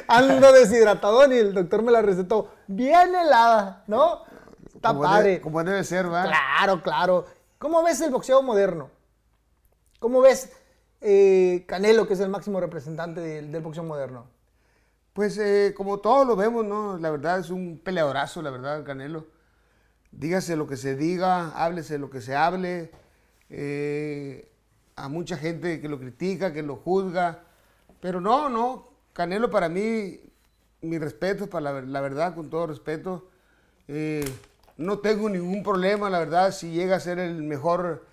[0.08, 4.24] ando deshidratadón y el doctor me la recetó bien helada, ¿no?
[4.76, 5.30] Está como padre.
[5.30, 6.24] Debe, como debe ser, ¿va?
[6.24, 7.26] Claro, claro.
[7.60, 8.90] ¿Cómo ves el boxeo moderno?
[10.00, 10.52] ¿Cómo ves
[11.02, 14.26] eh, Canelo, que es el máximo representante del, del boxeo moderno?
[15.18, 17.00] Pues eh, como todos lo vemos, ¿no?
[17.00, 19.26] La verdad es un peleadorazo, la verdad, el Canelo.
[20.12, 22.92] Dígase lo que se diga, háblese lo que se hable.
[23.50, 24.48] eh,
[24.96, 27.40] a mucha gente que lo critica, que lo juzga.
[28.00, 28.90] Pero no, no.
[29.14, 30.20] Canelo para mí,
[30.82, 33.28] mi respeto, para la, ver- la verdad, con todo respeto.
[33.88, 34.24] eh,
[34.78, 38.06] no tengo ningún problema, la verdad, si llega a ser el mejor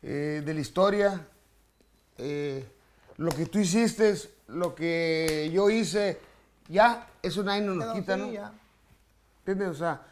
[0.00, 1.26] de la historia.
[3.16, 4.14] Lo que tú hiciste,
[4.46, 6.20] lo que yo hice,
[6.72, 8.24] ya, eso nadie nos, Quedó quita, ¿no?
[9.38, 9.68] ¿Entiendes?
[9.68, 10.02] O sea,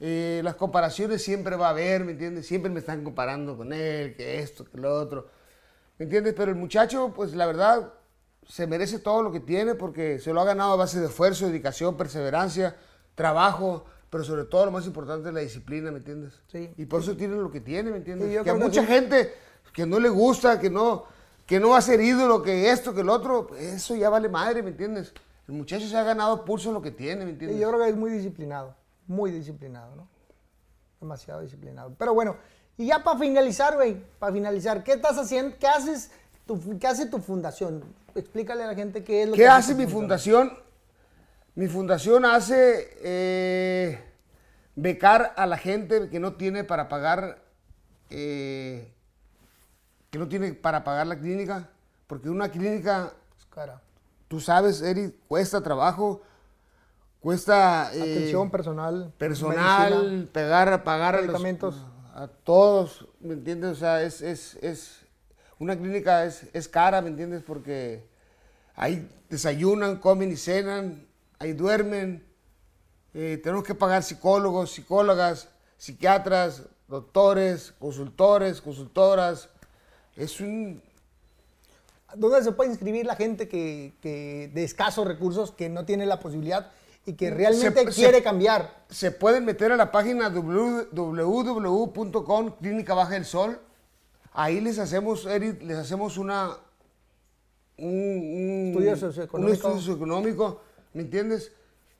[0.00, 2.46] eh, las comparaciones siempre va a haber, ¿me entiendes?
[2.46, 5.28] Siempre me están comparando con él, que esto, que lo otro.
[5.98, 6.34] ¿Me entiendes?
[6.36, 7.92] Pero el muchacho, pues la verdad,
[8.48, 11.46] se merece todo lo que tiene porque se lo ha ganado a base de esfuerzo,
[11.46, 12.76] dedicación, perseverancia,
[13.14, 16.40] trabajo, pero sobre todo lo más importante es la disciplina, ¿me entiendes?
[16.48, 16.72] Sí.
[16.76, 18.28] Y por eso tiene lo que tiene, ¿me entiendes?
[18.28, 18.86] Sí, que a que mucha sí.
[18.86, 19.34] gente
[19.72, 21.04] que no le gusta, que no,
[21.46, 24.28] que no va a ser ídolo, que esto, que lo otro, pues, eso ya vale
[24.28, 25.12] madre, ¿me entiendes?
[25.48, 27.60] El muchacho se ha ganado pulso lo que tiene, ¿me Y entiendes?
[27.60, 28.74] yo creo que es muy disciplinado,
[29.06, 30.08] muy disciplinado, ¿no?
[31.00, 31.94] Demasiado disciplinado.
[31.98, 32.36] Pero bueno,
[32.78, 35.56] y ya para finalizar, güey, para finalizar, ¿qué estás haciendo?
[35.58, 36.10] ¿Qué haces?
[36.46, 37.84] Tu, ¿Qué hace tu fundación?
[38.14, 40.52] Explícale a la gente qué es lo ¿Qué que hace tu mi fundación?
[41.54, 44.00] Mi fundación hace eh,
[44.74, 47.42] becar a la gente que no tiene para pagar,
[48.10, 48.92] eh,
[50.10, 51.68] que no tiene para pagar la clínica,
[52.06, 53.80] porque una clínica, Es cara.
[54.28, 56.22] Tú sabes, Eric, cuesta trabajo,
[57.20, 59.12] cuesta eh, Atención personal.
[59.18, 60.28] personal, medicina.
[60.32, 61.34] pegar, pagar a los-
[62.14, 63.70] a todos, ¿me entiendes?
[63.72, 65.00] O sea, es, es, es
[65.58, 67.42] una clínica es, es cara, ¿me entiendes?
[67.42, 68.06] Porque
[68.76, 71.06] ahí desayunan, comen y cenan,
[71.38, 72.24] ahí duermen.
[73.14, 79.48] Eh, tenemos que pagar psicólogos, psicólogas, psiquiatras, doctores, consultores, consultoras.
[80.16, 80.82] Es un...
[82.16, 86.20] ¿Dónde se puede inscribir la gente que, que de escasos recursos, que no tiene la
[86.20, 86.70] posibilidad
[87.06, 88.84] y que realmente Se- se- quiere cambiar?
[88.88, 93.60] Se pueden meter a la página www- www.com Clínica Baja del Sol.
[94.32, 96.56] Ahí les hacemos, Eric, les hacemos una...
[97.76, 99.48] Un, un- Estudio socioeconómico.
[99.48, 100.60] Un estudio socioeconómico,
[100.92, 101.52] ¿me entiendes?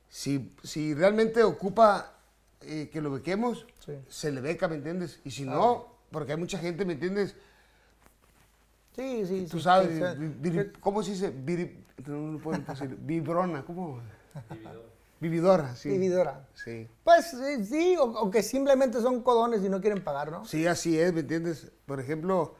[0.08, 2.14] Si, si realmente ocupa
[2.60, 3.92] eh, que lo bequemos, Sí.
[4.08, 5.20] se le beca, ¿me entiendes?
[5.24, 7.34] Y si no, porque hay mucha gente, ¿me entiendes?
[8.94, 10.00] Sí, sí, Tú sí, sabes,
[10.80, 11.32] ¿cómo se dice?
[11.32, 14.00] Viri- no, no puedo decir, vibrona, ¿cómo?
[15.20, 15.88] Vividora, sí.
[15.88, 16.46] Vividora.
[16.54, 16.86] Sí.
[17.02, 20.44] Pues sí, sí, o, o que simplemente son codones y no quieren pagar, ¿no?
[20.44, 21.72] Sí, así es, ¿me entiendes?
[21.86, 22.54] Por ejemplo,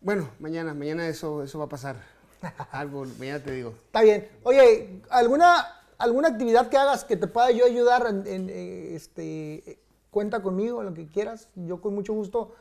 [0.00, 1.96] bueno, mañana, mañana eso, eso va a pasar.
[2.70, 3.70] Algo, mañana te digo.
[3.86, 4.28] Está bien.
[4.44, 5.66] Oye, ¿alguna,
[5.98, 8.06] alguna actividad que hagas que te pueda yo ayudar?
[8.08, 9.78] En, en, eh, este,
[10.10, 11.48] cuenta conmigo, lo que quieras.
[11.56, 12.54] Yo con mucho gusto.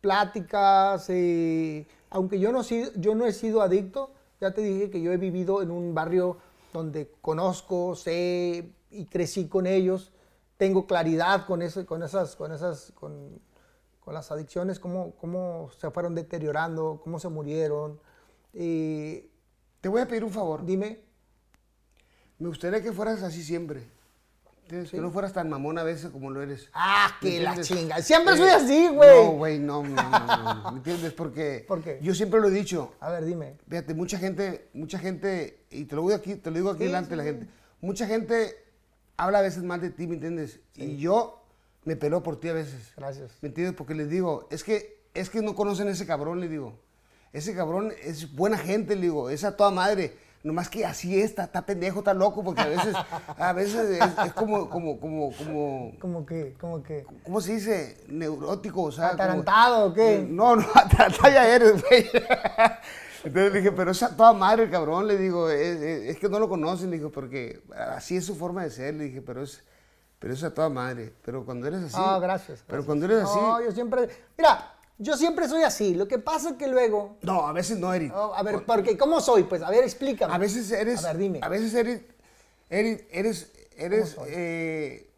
[0.00, 5.00] Pláticas, eh, aunque yo no, si- yo no he sido adicto, ya te dije que
[5.00, 6.36] yo he vivido en un barrio
[6.72, 10.12] donde conozco, sé y crecí con ellos.
[10.56, 13.40] Tengo claridad con, eso, con esas, con esas, con,
[14.00, 18.00] con las adicciones, cómo, cómo se fueron deteriorando, cómo se murieron.
[18.54, 19.28] Eh,
[19.80, 20.64] Te voy a pedir un favor.
[20.64, 21.00] dime.
[22.38, 23.88] Me gustaría que fueras así siempre.
[24.72, 24.90] ¿Entiendes?
[24.90, 26.70] Que no fueras tan mamón a veces como lo eres.
[26.72, 28.00] Ah, ¿Me que la chinga.
[28.00, 29.24] Siempre Eh, soy así, güey.
[29.24, 31.12] No, güey, no, no, no, no, ¿Me entiendes?
[31.12, 31.98] Porque ¿Por qué?
[32.00, 32.94] yo siempre lo he dicho.
[33.00, 33.58] A ver, dime.
[33.68, 36.86] Fíjate, mucha gente, mucha gente, y te lo digo aquí, te lo digo aquí Sí,
[36.86, 37.46] delante de la gente,
[37.82, 38.56] mucha gente
[39.18, 40.60] habla a veces mal de ti, ¿me entiendes?
[40.74, 41.44] Y yo
[41.84, 42.92] me peló por ti a veces.
[42.96, 43.32] Gracias.
[43.42, 43.74] ¿Me entiendes?
[43.76, 46.78] Porque les digo, es que, es que no conocen a ese cabrón, le digo.
[47.34, 50.16] Ese cabrón es buena gente, le digo, es a toda madre.
[50.42, 52.96] Nomás que así está, está pendejo, está loco, porque a veces,
[53.38, 56.54] a veces es, es como, como, como, como, ¿Cómo que?
[56.60, 57.06] ¿Cómo que?
[57.24, 58.04] ¿cómo se dice?
[58.08, 59.08] Neurótico, o sea.
[59.10, 60.26] ¿Atarantado o qué?
[60.28, 62.10] no, no, atarantado ya eres, güey.
[63.24, 66.18] Entonces le dije, pero es a toda madre el cabrón, le digo, es, es- es
[66.18, 67.62] que no lo conocen, le digo, porque
[67.94, 69.62] así es su forma de ser, le dije, pero es,
[70.18, 71.12] pero es a toda madre.
[71.24, 71.94] Pero cuando eres así.
[71.96, 72.64] Ah, gracias.
[72.66, 72.86] Pero gracias.
[72.86, 73.38] cuando eres así.
[73.38, 74.08] No, yo siempre.
[74.36, 74.71] Mira,
[75.02, 75.94] yo siempre soy así.
[75.94, 77.16] Lo que pasa es que luego.
[77.22, 78.12] No, a veces no, Eric.
[78.14, 78.96] Oh, a ver, ¿por qué?
[78.96, 79.42] ¿Cómo soy?
[79.44, 80.32] Pues, a ver, explícame.
[80.32, 81.04] A veces eres.
[81.04, 81.40] A ver, dime.
[81.42, 82.00] A veces eres.
[82.70, 83.02] Eres.
[83.10, 83.50] Eres.
[83.76, 84.28] eres soy?
[84.30, 85.08] eh,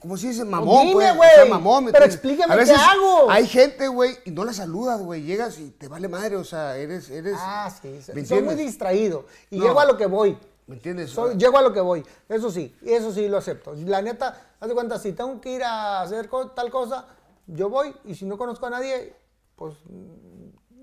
[0.00, 0.44] ¿Cómo se dice?
[0.44, 1.16] Mamón, dime, pues.
[1.16, 1.28] güey.
[1.30, 1.84] o sea, mamón.
[1.84, 2.14] ¿me Pero entiendes?
[2.14, 3.30] explícame A qué veces hago.
[3.30, 5.22] Hay gente, güey, y no la saludas, güey.
[5.22, 7.10] Llegas y te vale madre, o sea, eres.
[7.10, 8.00] eres Ah, sí.
[8.14, 9.26] ¿Me Soy muy distraído.
[9.50, 9.64] Y No.
[9.66, 10.38] llego a lo que voy.
[10.66, 11.10] ¿Me entiendes?
[11.10, 12.04] Soy- llego a lo que voy.
[12.28, 13.74] Eso sí, eso sí lo acepto.
[13.74, 17.06] La neta, haz de cuenta, si tengo que ir a hacer tal cosa,
[17.46, 19.14] yo voy y si no conozco a nadie,
[19.54, 19.74] pues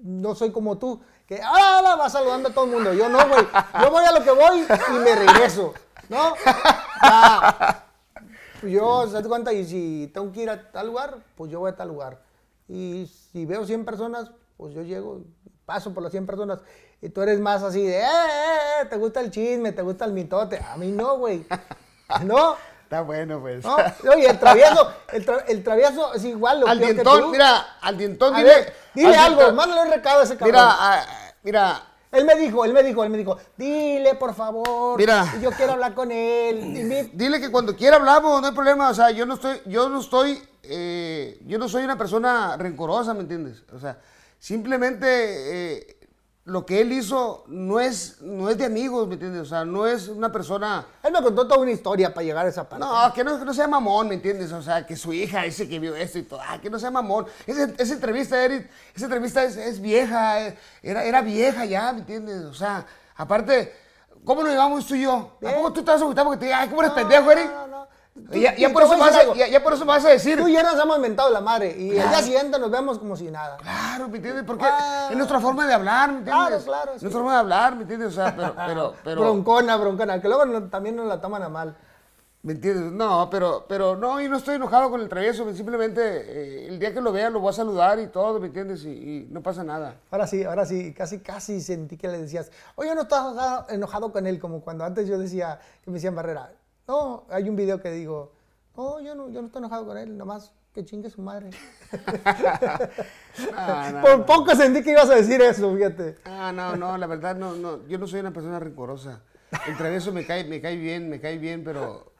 [0.03, 2.93] no soy como tú, que ah, vas saludando a todo el mundo.
[2.93, 3.45] Yo no, güey.
[3.81, 5.73] Yo voy a lo que voy y me regreso.
[6.09, 6.33] ¿No?
[7.01, 7.85] Ya.
[8.61, 11.71] Yo, se das cuenta, y si tengo que ir a tal lugar, pues yo voy
[11.71, 12.21] a tal lugar.
[12.67, 15.21] Y si veo 100 personas, pues yo llego,
[15.65, 16.59] paso por las 100 personas.
[17.01, 20.05] Y tú eres más así de, eh, eh, eh, te gusta el chisme, te gusta
[20.05, 20.59] el mitote.
[20.59, 21.45] A mí no, güey.
[22.23, 22.55] No.
[22.83, 23.63] Está bueno, pues.
[23.63, 23.75] No,
[24.13, 26.59] oye, el travieso, el, tra- el travieso es igual.
[26.61, 27.29] Lo al que dientón, tú.
[27.29, 28.49] mira, al dientón A dile.
[28.49, 30.51] ver, dile al algo, dientón- mándale un recado a ese cabrón.
[30.55, 31.05] Mira, ah,
[31.43, 34.97] mira, Él me dijo, él me dijo, él me dijo, dile por favor.
[34.99, 35.25] Mira.
[35.41, 37.09] Yo quiero hablar con él.
[37.13, 38.89] Dile que cuando quiera hablamos, no hay problema.
[38.91, 43.15] O sea, yo no estoy, yo no estoy, eh, yo no soy una persona rencorosa,
[43.15, 43.63] ¿me entiendes?
[43.73, 43.97] O sea,
[44.37, 45.97] simplemente eh,
[46.45, 49.43] lo que él hizo no es, no es de amigos, ¿me entiendes?
[49.43, 52.49] O sea, no es una persesa Él me contó toda una historia para llegar a
[52.49, 52.83] esa parte.
[52.83, 54.51] No, que no, que no sea mamón, ¿me entiendes?
[54.51, 56.91] O sea, que su hija ese que vio esto y todo, ah, que no sea
[56.91, 57.27] mamón.
[57.47, 61.99] Esa, esa entrevista, Eric, esa entrevista es, es vieja, eh, era, era vieja ya, ¿me
[61.99, 62.43] entiendes?
[62.43, 63.73] O sea, aparte,
[64.25, 65.37] ¿cómo nos llevamos tú y yo?
[65.45, 67.49] ¿A poco tú te vas a gustar porque te diga, ay, ¿cómo eres pendejo, Eric?
[67.69, 67.72] No.
[68.31, 70.37] Ya, ya y por eso vas a, ya, ya por eso vas a decir.
[70.39, 71.75] Tú y yo nos hemos inventado la madre.
[71.77, 73.57] Y el día siguiente nos vemos como si nada.
[73.57, 74.43] Claro, ¿me entiendes?
[74.45, 75.07] Porque Ah.
[75.09, 76.63] es nuestra forma de hablar, ¿me entiendes?
[76.63, 77.05] Claro, claro, sí.
[77.05, 78.09] Nuestra forma de hablar, ¿me entiendes?
[78.09, 79.21] O sea, pero, pero, pero...
[79.21, 80.21] Broncona, broncona.
[80.21, 81.75] Que luego no- también nos la toman a mal.
[82.43, 82.91] ¿Me entiendes?
[82.91, 86.93] No, pero, pero no, yo no estoy enojado con el travieso, simplemente eh, el día
[86.93, 88.83] que lo vea lo voy a saludar y todo, ¿me entiendes?
[88.83, 89.95] Y, y no pasa nada.
[90.11, 94.11] Ahora sí, ahora sí, casi, casi sentí que le decías, oye, no estás enojado, enojado
[94.11, 96.51] con él, como cuando antes yo decía que me decían Barrera.
[96.87, 98.33] No, hay un video que digo,
[98.75, 101.49] no, yo no, yo no estoy enojado con él, nomás que chingue su madre.
[103.55, 104.25] Ah, no, Por no.
[104.27, 106.17] poco sentí que ibas a decir eso, fíjate.
[106.25, 109.21] Ah, no, no, la verdad no, no, yo no soy una persona rencorosa.
[109.67, 112.13] El travieso me cae, me cae bien, me cae bien, pero,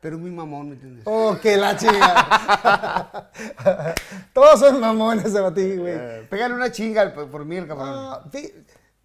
[0.00, 1.02] pero muy mamón, ¿me entiendes?
[1.06, 3.30] Oh, que la chinga.
[4.32, 5.94] Todos son mamones ese ti, güey.
[5.96, 8.30] Eh, pégale una chinga por mí, el cabrón.
[8.30, 8.52] Pi-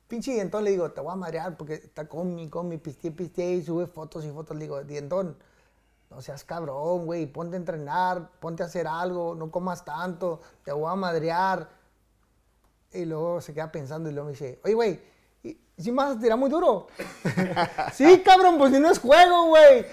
[0.07, 3.11] pinche dientón le digo, te voy a madrear porque está con mi, con mi piste,
[3.11, 4.57] piste y sube fotos y fotos.
[4.57, 5.37] Le digo, dientón,
[6.09, 10.71] no seas cabrón, güey, ponte a entrenar, ponte a hacer algo, no comas tanto, te
[10.71, 11.69] voy a madrear.
[12.91, 14.99] Y luego se queda pensando y luego me dice, oye, güey,
[15.43, 16.87] ¿y si me vas a tirar muy duro?
[17.93, 19.85] sí, cabrón, pues si no es juego, güey.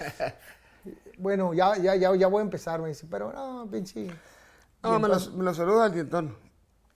[1.17, 4.11] Bueno, ya, ya, ya, ya voy a empezar, me dice, pero no, pinche.
[4.83, 6.37] No, me lo, me lo saluda al dientón.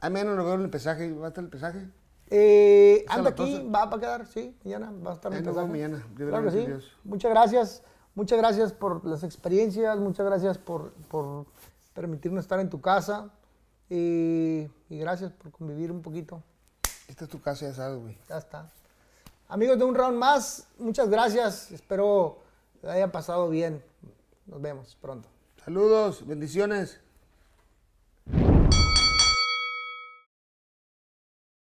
[0.00, 1.12] Al menos lo veo en el pesaje.
[1.12, 1.88] ¿Va a estar el pesaje?
[2.30, 5.68] Eh, ¿Está anda aquí, va para quedar, sí, mañana va a estar mi pesaje.
[5.68, 6.66] mañana, Claro que sí.
[6.66, 6.96] Dios.
[7.04, 7.82] Muchas gracias,
[8.14, 11.46] muchas gracias por las experiencias, muchas gracias por, por
[11.92, 13.30] permitirnos estar en tu casa
[13.90, 16.42] y, y gracias por convivir un poquito.
[17.08, 18.16] Esta es tu casa, ya sabes, güey.
[18.28, 18.70] Ya está.
[19.48, 21.70] Amigos de un round más, muchas gracias.
[21.70, 22.38] Espero
[22.80, 23.82] que haya pasado bien.
[24.46, 25.28] Nos vemos pronto.
[25.62, 27.00] Saludos, bendiciones.